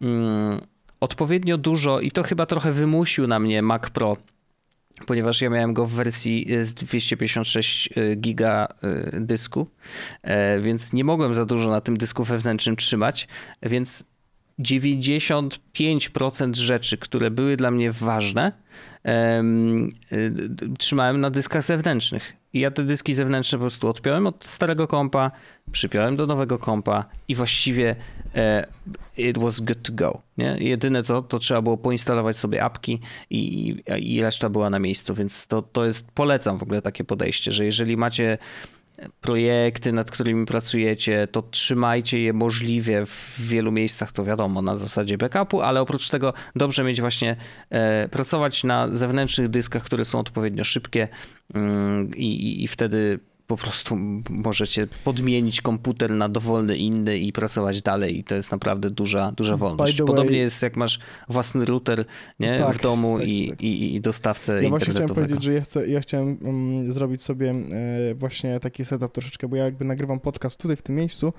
[0.00, 0.60] mm,
[1.00, 4.16] odpowiednio dużo i to chyba trochę wymusił na mnie Mac Pro
[5.06, 8.68] ponieważ ja miałem go w wersji z 256 giga
[9.12, 9.66] dysku,
[10.60, 13.28] więc nie mogłem za dużo na tym dysku wewnętrznym trzymać,
[13.62, 14.04] więc
[14.58, 18.52] 95% rzeczy, które były dla mnie ważne,
[20.78, 22.35] trzymałem na dyskach zewnętrznych.
[22.52, 25.30] I ja te dyski zewnętrzne po prostu odpiąłem od starego kompa,
[25.72, 27.96] przypiąłem do nowego kompa i właściwie
[28.34, 28.66] e,
[29.16, 30.22] it was good to go.
[30.38, 30.56] Nie?
[30.60, 35.46] Jedyne co, to trzeba było poinstalować sobie apki i, i reszta była na miejscu, więc
[35.46, 38.38] to, to jest, polecam w ogóle takie podejście, że jeżeli macie
[39.20, 45.18] projekty, nad którymi pracujecie, to trzymajcie je możliwie w wielu miejscach, to wiadomo, na zasadzie
[45.18, 47.36] backupu, ale oprócz tego dobrze mieć właśnie,
[47.70, 51.08] e, pracować na zewnętrznych dyskach, które są odpowiednio szybkie
[51.54, 53.96] mm, i, i wtedy po prostu
[54.30, 59.56] możecie podmienić komputer na dowolny inny i pracować dalej i to jest naprawdę duża, duża
[59.56, 60.02] wolność.
[60.02, 62.04] Podobnie way, jest jak masz własny router
[62.40, 63.62] nie, tak, w domu tak, i, tak.
[63.62, 67.50] I, i dostawcę Ja właśnie chciałem powiedzieć, że ja, chcę, ja chciałem um, zrobić sobie
[67.50, 71.32] e, właśnie taki setup troszeczkę, bo ja jakby nagrywam podcast tutaj w tym miejscu, e,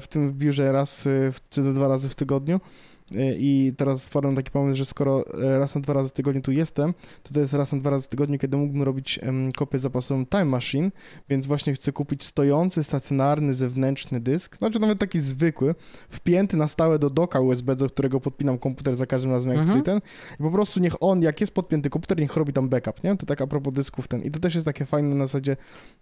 [0.00, 2.89] w tym biurze raz e, czy dwa razy w tygodniu E,
[3.38, 6.52] I teraz stwarzam taki pomysł, że skoro e, raz na dwa razy w tygodniu tu
[6.52, 9.20] jestem, to to jest raz na dwa razy w tygodniu, kiedy mógłbym robić
[9.56, 10.90] kopię zapasową Time Machine,
[11.28, 15.74] więc właśnie chcę kupić stojący, stacjonarny, zewnętrzny dysk, znaczy nawet taki zwykły,
[16.10, 19.82] wpięty na stałe do doka USB, do którego podpinam komputer za każdym razem, jak mhm.
[19.82, 20.00] ten.
[20.40, 23.16] I po prostu niech on, jak jest podpięty komputer, niech robi tam backup, nie?
[23.16, 24.22] To tak a propos dysków ten.
[24.22, 25.56] I to też jest takie fajne na zasadzie,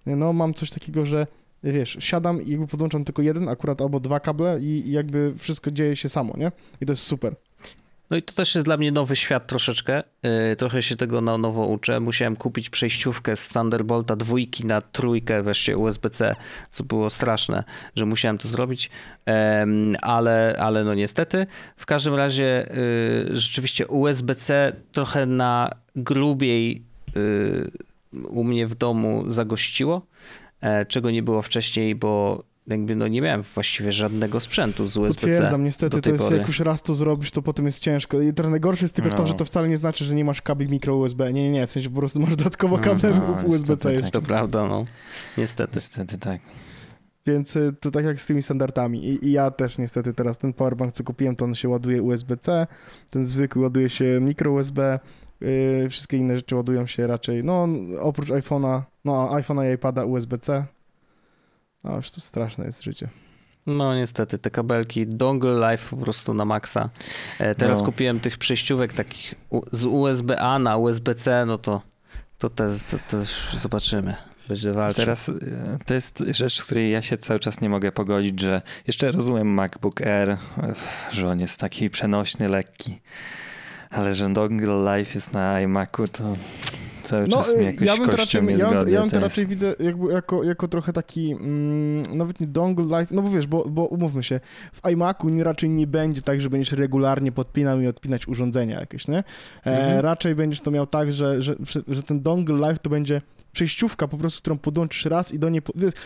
[0.07, 1.27] no mam coś takiego, że
[1.63, 5.97] wiesz, siadam i jakby podłączam tylko jeden, akurat albo dwa kable i, jakby wszystko dzieje
[5.97, 6.53] się samo, nie?
[6.81, 7.35] I to jest super.
[8.11, 10.03] No i to też jest dla mnie nowy świat troszeczkę.
[10.23, 12.01] Yy, trochę się tego na nowo uczę.
[12.01, 16.37] Musiałem kupić przejściówkę z Thunderbolta dwójki na trójkę wreszcie USB-C,
[16.71, 17.65] co było straszne,
[17.97, 18.91] że musiałem to zrobić,
[19.27, 19.33] yy,
[20.03, 21.47] ale, ale no niestety.
[21.77, 22.69] W każdym razie
[23.31, 26.83] yy, rzeczywiście USB-C trochę na grubiej
[27.17, 27.71] y,
[28.29, 30.07] u mnie w domu zagościło
[30.89, 35.27] czego nie było wcześniej, bo jakby no nie miałem właściwie żadnego sprzętu z USB-C.
[35.27, 36.37] Potwierdzam, niestety to jest, pory.
[36.37, 38.21] jak już raz to zrobisz, to potem jest ciężko.
[38.21, 39.17] I trochę najgorsze jest tylko no.
[39.17, 41.33] to, że to wcale nie znaczy, że nie masz kabli mikro USB.
[41.33, 44.11] Nie, nie, nie, w sensie po prostu masz dodatkowo no, kable no, USB-C jeszcze.
[44.11, 44.13] Tak.
[44.13, 44.85] To prawda, no.
[45.39, 45.73] Niestety.
[45.75, 46.41] Niestety tak.
[47.27, 49.05] Więc y, to tak jak z tymi standardami.
[49.05, 52.67] I, I, ja też niestety teraz ten powerbank, co kupiłem, to on się ładuje USB-C,
[53.11, 54.99] ten zwykły ładuje się mikro USB,
[55.41, 57.68] yy, wszystkie inne rzeczy ładują się raczej, no
[58.01, 60.64] oprócz iPhone'a, no iPhone'a i iPada USB-C.
[61.84, 63.09] No już to straszne jest życie.
[63.66, 66.91] No niestety, te kabelki Dongle Life po prostu na maksa.
[67.39, 67.86] E, teraz no.
[67.86, 69.34] kupiłem tych przejściówek takich
[69.72, 71.82] z USB-A na USB-C, no to,
[72.39, 72.82] to też,
[73.57, 74.14] zobaczymy.
[74.49, 75.05] Będzie walczył.
[75.05, 75.32] Teraz e,
[75.86, 79.49] to jest rzecz, z której ja się cały czas nie mogę pogodzić, że jeszcze rozumiem
[79.49, 80.36] MacBook Air,
[81.11, 83.01] że on jest taki przenośny, lekki,
[83.91, 86.36] ale że Dongle Life jest na iMacu, to
[87.03, 89.47] cały no, czas mi jakoś ja bym to raczej, ja, bym, ja bym to raczej
[89.47, 93.64] widzę jakby jako, jako trochę taki, mm, nawet nie dongle life, no bo wiesz, bo,
[93.68, 94.41] bo umówmy się,
[94.72, 99.09] w iMacu nie, raczej nie będzie tak, że będziesz regularnie podpinał i odpinać urządzenia jakieś,
[99.09, 99.18] nie?
[99.18, 99.24] E,
[99.64, 100.01] mhm.
[100.01, 101.57] Raczej będziesz to miał tak, że, że,
[101.89, 103.22] że ten dongle life to będzie
[103.53, 105.62] przejściówka po prostu, którą podłączysz raz i do niej...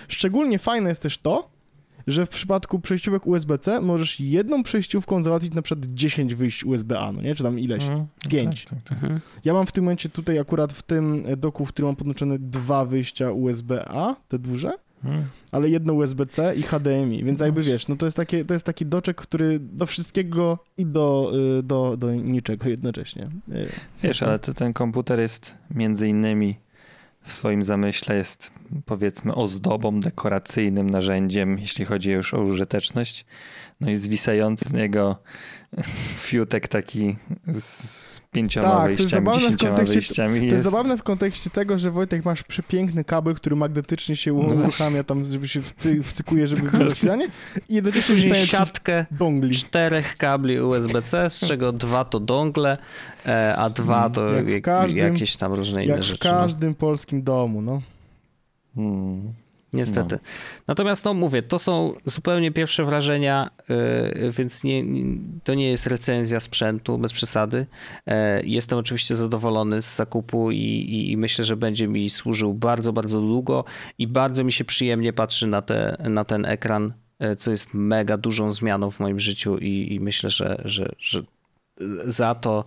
[0.09, 1.51] Szczególnie fajne jest też to,
[2.07, 7.23] że w przypadku przejściówek USB-C możesz jedną przejściówką załatwić na przykład 10 wyjść USB-A, no
[7.23, 7.35] nie?
[7.35, 7.85] Czy tam ileś?
[7.87, 8.65] Mm, 5.
[8.65, 8.93] Tak, tak, tak.
[8.93, 9.21] Mhm.
[9.45, 12.85] Ja mam w tym momencie tutaj akurat w tym doku, w którym mam podłączone dwa
[12.85, 14.73] wyjścia USB-A, te duże,
[15.05, 15.25] mm.
[15.53, 18.87] ale jedno USB-C i HDMI, więc jakby wiesz, no to jest, takie, to jest taki
[18.87, 23.29] doczek, który do wszystkiego i do, y, do, do niczego jednocześnie.
[23.49, 23.69] Y,
[24.03, 26.57] wiesz, ale to, ten komputer jest między innymi
[27.25, 28.51] w swoim zamyśle jest
[28.87, 33.27] powiedzmy ozdobą, dekoracyjnym narzędziem, jeśli chodzi już o użyteczność.
[33.81, 35.17] No i zwisający z niego
[36.27, 37.17] fiutek taki
[37.53, 40.31] z pięcioma tak, wyjściami, dziesięcioma wyjściami.
[40.31, 40.53] To jest...
[40.53, 45.05] jest zabawne w kontekście tego, że Wojtek masz przepiękny kabel, który magnetycznie się no uruchamia
[45.05, 47.27] tam, żeby się wcy, wcykuje, żeby było zasilanie
[47.69, 49.55] i jednocześnie Później siatkę dongli.
[49.55, 52.77] czterech kabli USB-C, z czego dwa to dongle,
[53.27, 56.29] e, a dwa to jak każdym, jakieś tam różne inne rzeczy.
[56.29, 56.43] Jak w no.
[56.43, 56.77] każdym no.
[56.77, 57.83] polskim domu, no.
[58.75, 59.42] Hmm.
[59.73, 60.15] Niestety.
[60.15, 60.31] No.
[60.67, 64.85] Natomiast, no mówię, to są zupełnie pierwsze wrażenia, yy, więc nie,
[65.45, 67.67] to nie jest recenzja sprzętu, bez przesady.
[68.07, 68.15] Yy,
[68.45, 73.21] jestem oczywiście zadowolony z zakupu i, i, i, myślę, że będzie mi służył bardzo, bardzo
[73.21, 73.65] długo
[73.99, 78.17] i bardzo mi się przyjemnie patrzy na, te, na ten ekran, yy, co jest mega
[78.17, 81.23] dużą zmianą w moim życiu i, i myślę, że, że, że
[82.07, 82.65] za to.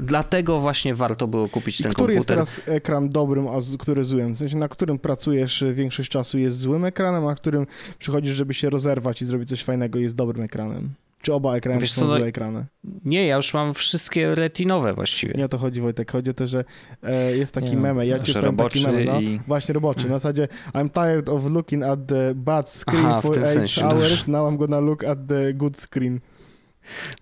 [0.00, 2.24] Dlatego właśnie warto było kupić ten który komputer.
[2.24, 4.34] Który jest teraz ekran dobrym, a który złym?
[4.34, 7.66] W sensie, na którym pracujesz większość czasu jest złym ekranem, a którym
[7.98, 10.90] przychodzisz, żeby się rozerwać i zrobić coś fajnego jest dobrym ekranem?
[11.22, 12.66] Czy oba ekrany Wiesz są co, no- złe ekrany?
[13.04, 15.34] Nie, ja już mam wszystkie retinowe właściwie.
[15.36, 16.12] Nie o to chodzi, Wojtek.
[16.12, 16.64] Chodzi o to, że
[17.02, 18.06] e, jest taki Nie, no, meme.
[18.06, 19.20] Ja ci powiem taki meme, no.
[19.20, 20.08] i- Właśnie roboczy.
[20.08, 23.84] Na zasadzie I'm tired of looking at the bad screen Aha, for tym 8 sensie,
[23.84, 24.28] hours.
[24.28, 26.20] Now I'm gonna look at the good screen.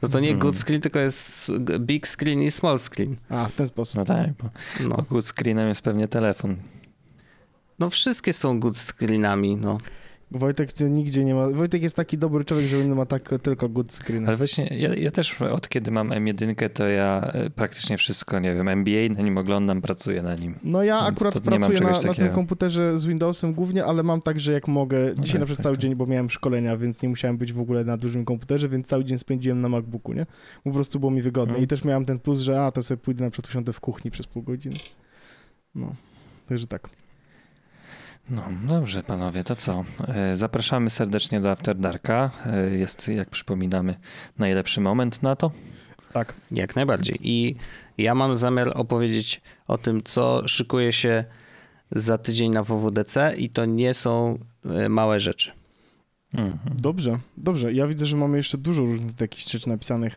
[0.02, 0.40] No to nie Mhm.
[0.40, 3.16] good screen, tylko jest big screen i small screen.
[3.28, 3.96] A, w ten sposób.
[3.98, 4.50] No tak, bo
[4.88, 5.22] No, no.
[5.22, 6.56] screenem jest pewnie telefon.
[7.78, 9.78] no wszystkie są good screenami, no.
[10.30, 11.48] Wojtek gdzie nigdzie nie ma.
[11.50, 14.28] Wojtek jest taki dobry człowiek, że on ma tak tylko good screen.
[14.28, 18.54] Ale właśnie ja, ja też od kiedy mam M1, to ja e, praktycznie wszystko, nie
[18.54, 20.54] wiem, NBA na nim oglądam, pracuję na nim.
[20.64, 24.40] No ja Więc akurat pracuję na, na tym komputerze z Windowsem głównie, ale mam tak,
[24.40, 25.14] że jak mogę.
[25.14, 25.82] Dzisiaj tak, na przykład tak, cały tak.
[25.82, 29.04] dzień, bo miałem szkolenia, więc nie musiałem być w ogóle na dużym komputerze, więc cały
[29.04, 30.26] dzień spędziłem na MacBooku, nie?
[30.64, 31.50] Po prostu było mi wygodne.
[31.50, 31.64] Mhm.
[31.64, 34.10] I też miałem ten plus, że a, to sobie pójdę na przykład usiądę w kuchni
[34.10, 34.76] przez pół godziny.
[35.74, 35.94] No.
[36.48, 36.88] Także tak.
[38.30, 39.84] No dobrze, panowie, to co?
[40.08, 42.30] E, Zapraszamy serdecznie do After Darka.
[42.46, 43.94] E, Jest, jak przypominamy,
[44.38, 45.50] najlepszy moment na to.
[46.12, 46.34] Tak.
[46.50, 47.16] Jak najbardziej.
[47.22, 47.56] I
[47.98, 51.24] ja mam zamiar opowiedzieć o tym, co szykuje się
[51.90, 55.52] za tydzień na WWDC i to nie są e, małe rzeczy.
[56.34, 56.58] Mhm.
[56.76, 57.72] Dobrze, dobrze.
[57.72, 60.16] Ja widzę, że mamy jeszcze dużo różnych jakichś rzeczy napisanych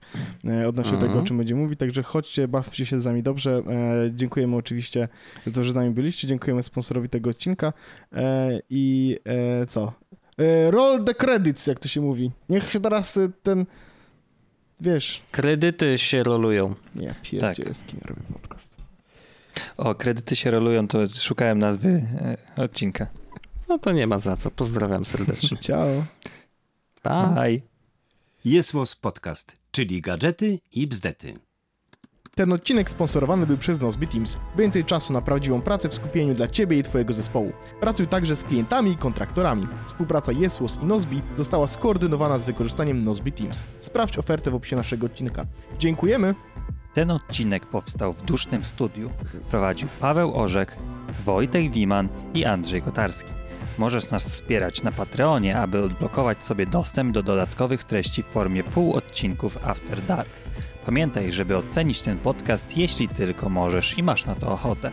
[0.50, 1.12] e, odnośnie Mhm.
[1.12, 3.62] tego, o czym będziemy mówić, także chodźcie, bawcie się z nami dobrze.
[4.08, 5.08] E, dziękujemy oczywiście
[5.46, 7.74] za to, że z nami byliście, dziękujemy sponsorowi tego odcinka
[8.14, 9.18] e, i
[9.68, 9.94] co?
[10.70, 12.32] Roll the credits, jak to się mówi.
[12.50, 13.66] Niech się teraz ten,
[14.82, 16.76] wiesz, Kredyty się rolują.
[16.96, 18.70] nie, pierdzie jest, kim ja robię podcast.
[19.78, 22.02] O, kredyty się rolują, to szukałem nazwy
[22.58, 23.08] odcinka.
[23.72, 24.52] No to nie ma za co.
[24.52, 25.58] Pozdrawiam serdecznie.
[25.68, 25.88] Ciao.
[27.02, 27.28] Pa.
[27.28, 27.62] Bye.
[28.46, 31.34] Jest Podcast, czyli gadżety i bzdety.
[32.36, 34.38] Ten odcinek sponsorowany był przez Nozbe Teams.
[34.58, 37.52] Więcej czasu na prawdziwą pracę w skupieniu dla Ciebie i Twojego zespołu.
[37.80, 39.68] Pracuj także z klientami i kontraktorami.
[39.86, 43.64] Współpraca Jesłos i Nozbe została skoordynowana z wykorzystaniem Nozbe Teams.
[43.80, 45.46] Sprawdź ofertę w opisie naszego odcinka.
[45.80, 46.36] Dziękujemy!
[46.94, 49.10] Ten odcinek powstał w dusznym studiu.
[49.52, 50.78] Prowadził Paweł Orzek,
[51.26, 53.41] Wojtek Wiman i Andrzej Kotarski.
[53.78, 59.68] Możesz nas wspierać na Patreonie, aby odblokować sobie dostęp do dodatkowych treści w formie półodcinków
[59.68, 60.30] After Dark.
[60.86, 64.92] Pamiętaj, żeby ocenić ten podcast, jeśli tylko możesz i masz na to ochotę.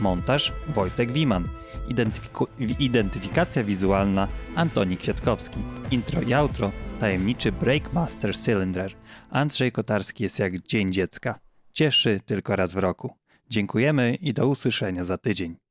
[0.00, 1.48] Montaż Wojtek Wiman.
[1.88, 2.46] Identyfiku-
[2.78, 5.58] identyfikacja wizualna Antoni Kwiatkowski.
[5.90, 8.92] Intro i outro tajemniczy Breakmaster Cylinder.
[9.30, 11.38] Andrzej Kotarski jest jak Dzień Dziecka.
[11.72, 13.16] Cieszy tylko raz w roku.
[13.50, 15.65] Dziękujemy i do usłyszenia za tydzień.